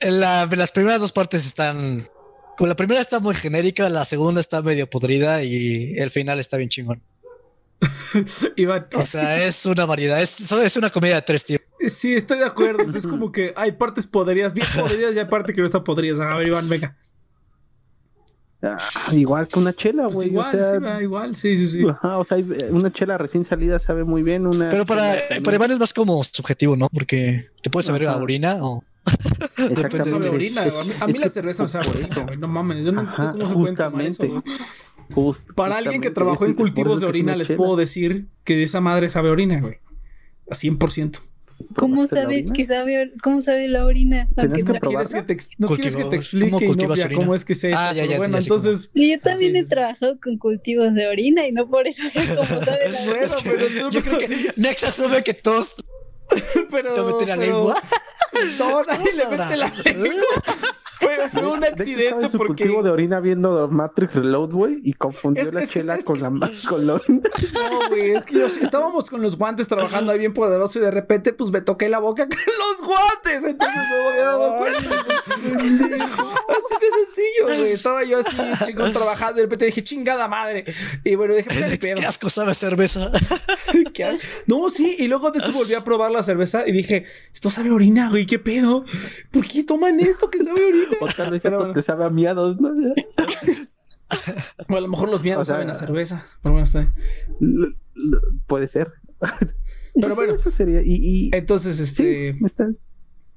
[0.00, 2.06] En la- las primeras dos partes están.
[2.56, 6.56] Como la primera está muy genérica, la segunda está medio podrida y el final está
[6.56, 7.02] bien chingón.
[8.56, 8.86] Iván.
[8.94, 10.22] O sea, es una variedad.
[10.22, 11.68] Es, es una comedia de tres tiempos.
[11.92, 12.82] Sí, estoy de acuerdo.
[12.96, 16.20] Es como que hay partes podridas, bien podridas, y hay partes que no están podridas.
[16.20, 16.96] A ver, Iván, venga.
[18.64, 18.78] Ah,
[19.12, 20.28] igual que una chela, Pues güey.
[20.28, 21.86] igual, o sea, sí, va, igual, sí, sí, sí.
[21.88, 24.46] ajá, o sea, hay- una chela recién salida sabe muy bien.
[24.46, 26.88] Una Pero para, para Iván es más como subjetivo, ¿no?
[26.92, 28.22] Porque te puedes saber a Ajá.
[28.22, 28.82] orina o.
[29.70, 30.10] Exactamente.
[30.10, 30.62] Sabe a orina.
[30.62, 32.36] A mí, a mí es la que- cerveza no sabe a orina, güey.
[32.38, 34.42] No mames, yo no entiendo Ajá, cómo se pueden tomar eso, güey.
[35.14, 37.58] Just- Para alguien que trabajó en es- es por cultivos de orina, les chela.
[37.58, 39.78] puedo decir que esa madre sabe a orina, güey.
[40.50, 41.20] A 100%.
[41.76, 42.52] ¿Cómo ¿Probaste la sabes orina?
[42.54, 44.28] que sabe, cómo sabe la orina?
[44.36, 47.04] Aunque que no- ¿No quieres que te, no quieres que te explique ¿cómo no ya
[47.06, 47.20] orina?
[47.20, 47.68] cómo es que eso?
[47.74, 48.90] Ah, ya, ya, bueno, entonces...
[48.94, 49.70] Y yo también Sí, sí, he sí.
[49.70, 53.36] trabajado con cultivos de orina y no por eso sé cómo sabe la Bueno, Es
[53.36, 55.76] que pero tú- yo creo que Nex asume que todos
[56.70, 57.82] pero, te meten la pero- lengua.
[58.58, 60.12] No, nadie le mete la lengua.
[60.98, 62.64] Fue fue, un accidente en su porque.
[62.64, 66.04] cultivo de orina viendo Matrix Reload, güey, y confundió Es- la es que- chela es
[66.04, 66.28] con la,
[66.68, 66.86] con.
[66.86, 67.00] No,
[67.88, 70.90] güey, es que yo sí- estábamos con los guantes trabajando ahí bien poderoso y de
[70.90, 73.44] repente, pues me toqué la boca con los guantes.
[73.44, 74.78] Entonces no me había dado cuenta.
[74.78, 77.72] Así de sencillo, güey.
[77.72, 79.34] Estaba yo así, chingón, trabajando.
[79.34, 80.64] Y de repente dije, chingada madre.
[81.04, 81.96] Y bueno, dije, pues pedo.
[81.96, 83.10] Qué asco sabe cerveza.
[83.94, 87.04] ¿Qué ha- No, sí, y luego de eso volví a probar la cerveza y dije,
[87.32, 88.84] esto sabe a orina, güey, ¿qué pedo?
[89.30, 90.93] ¿Por qué toman esto que sabe a orina?
[91.00, 91.74] O tal vez Pero bueno.
[91.74, 92.70] te sabe a miados, ¿no?
[94.68, 96.24] O a lo mejor los miados O sea- saben a cerveza.
[96.42, 96.80] Pero bueno, está
[97.40, 97.76] bien.
[98.46, 98.92] Puede ser.
[100.00, 100.34] Pero bueno.
[100.34, 100.82] Eso sería.
[100.82, 102.30] Y, y- Entonces, sí, este.
[102.44, 102.70] está-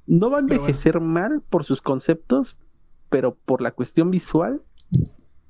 [0.06, 0.56] no va a bueno.
[0.56, 2.56] envejecer mal por sus conceptos,
[3.10, 4.62] pero por la cuestión visual,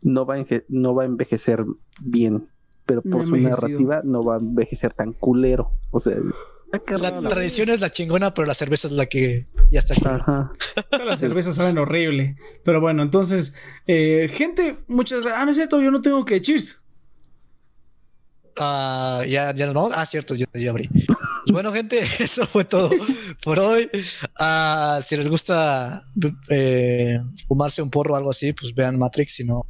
[0.02, 1.64] no va a, no va a envejecer
[2.04, 2.48] bien.
[2.86, 5.70] Pero por su narrativa, no va a envejecer tan culero.
[5.90, 6.16] O sea,
[6.70, 7.28] La raro.
[7.28, 9.94] tradición es la chingona, pero la cerveza es la que ya está.
[10.16, 10.52] Ajá.
[10.90, 12.36] Todas las cervezas saben horrible.
[12.64, 13.54] Pero bueno, entonces,
[13.86, 15.40] eh, gente, muchas gracias.
[15.40, 16.40] Ah, no es cierto, yo no tengo que.
[16.40, 16.84] Cheers.
[18.58, 19.88] Ah, ya, ya no.
[19.94, 20.88] Ah, cierto, yo ya abrí.
[20.88, 22.90] Pues bueno, gente, eso fue todo
[23.42, 23.88] por hoy.
[24.38, 26.02] Ah, si les gusta
[26.50, 29.34] eh, fumarse un porro o algo así, pues vean Matrix.
[29.34, 29.66] Si no,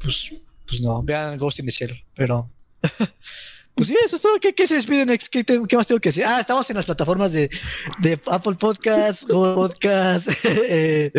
[0.00, 0.34] pues,
[0.66, 2.04] pues no, vean Ghost in the Shell.
[2.14, 2.50] Pero,
[3.76, 4.40] pues sí, eso es todo.
[4.40, 5.08] ¿Qué, qué se despiden?
[5.30, 6.24] ¿Qué, qué más tengo que decir?
[6.26, 7.48] Ah, estamos en las plataformas de,
[7.98, 10.30] de Apple Podcasts, Google Podcasts,
[10.68, 11.12] eh,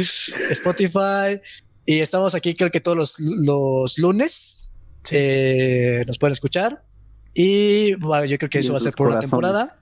[0.49, 1.39] Spotify.
[1.85, 4.71] Y estamos aquí, creo que todos los, los lunes.
[5.11, 6.83] Eh, nos pueden escuchar.
[7.33, 9.29] Y bueno, yo creo que Y eso va a ser por una corazones.
[9.31, 9.79] temporada.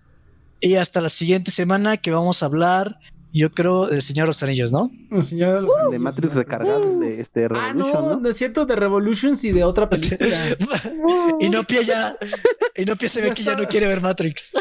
[0.60, 3.00] Y hasta la siguiente semana que vamos a hablar,
[3.40, 4.92] yo creo, del Señor de los Anillos, ¿no?
[5.12, 6.02] El señor de los De Anillos.
[6.02, 8.20] Matrix recargado de este Ah, Revolution, no, ¿no?
[8.20, 10.36] no es cierto, de Revolutions y de otra película.
[11.40, 12.16] y no pie ya,
[12.76, 14.54] y no pie se ve Ya que ya no quiere ver Matrix.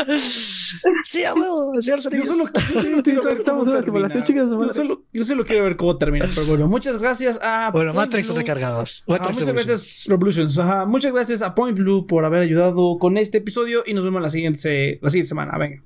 [1.04, 2.50] sí, a huevo, el Señor de los Yo Anillos.
[2.52, 4.08] solo, yo solo quiero ver cómo termina.
[4.08, 6.26] Yo solo, yo solo quiero ver cómo termina.
[6.34, 7.70] Pero bueno, muchas gracias a.
[7.72, 8.38] Bueno, Point Matrix Blue.
[8.38, 9.04] recargados.
[9.08, 9.66] Ah, Matrix muchas Revolutions.
[9.68, 10.58] gracias, Revolutions.
[10.58, 14.22] Ajá, muchas gracias a Point Blue por haber ayudado con este episodio y nos vemos
[14.22, 15.58] la siguiente, la siguiente semana.
[15.58, 15.82] Venga.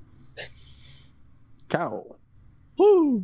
[1.69, 2.17] Chao.
[2.77, 3.23] Uh.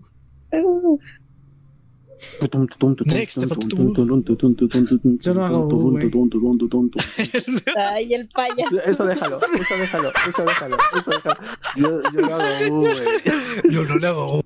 [3.05, 3.39] Next,
[5.25, 5.67] Yo no hago.
[7.77, 8.79] Ay, el payaso.
[8.85, 11.35] Eso déjalo, eso déjalo, eso déjalo, eso déjalo.
[11.77, 12.85] Yo, yo lo hago, uh.
[13.71, 14.43] Yo no le hago.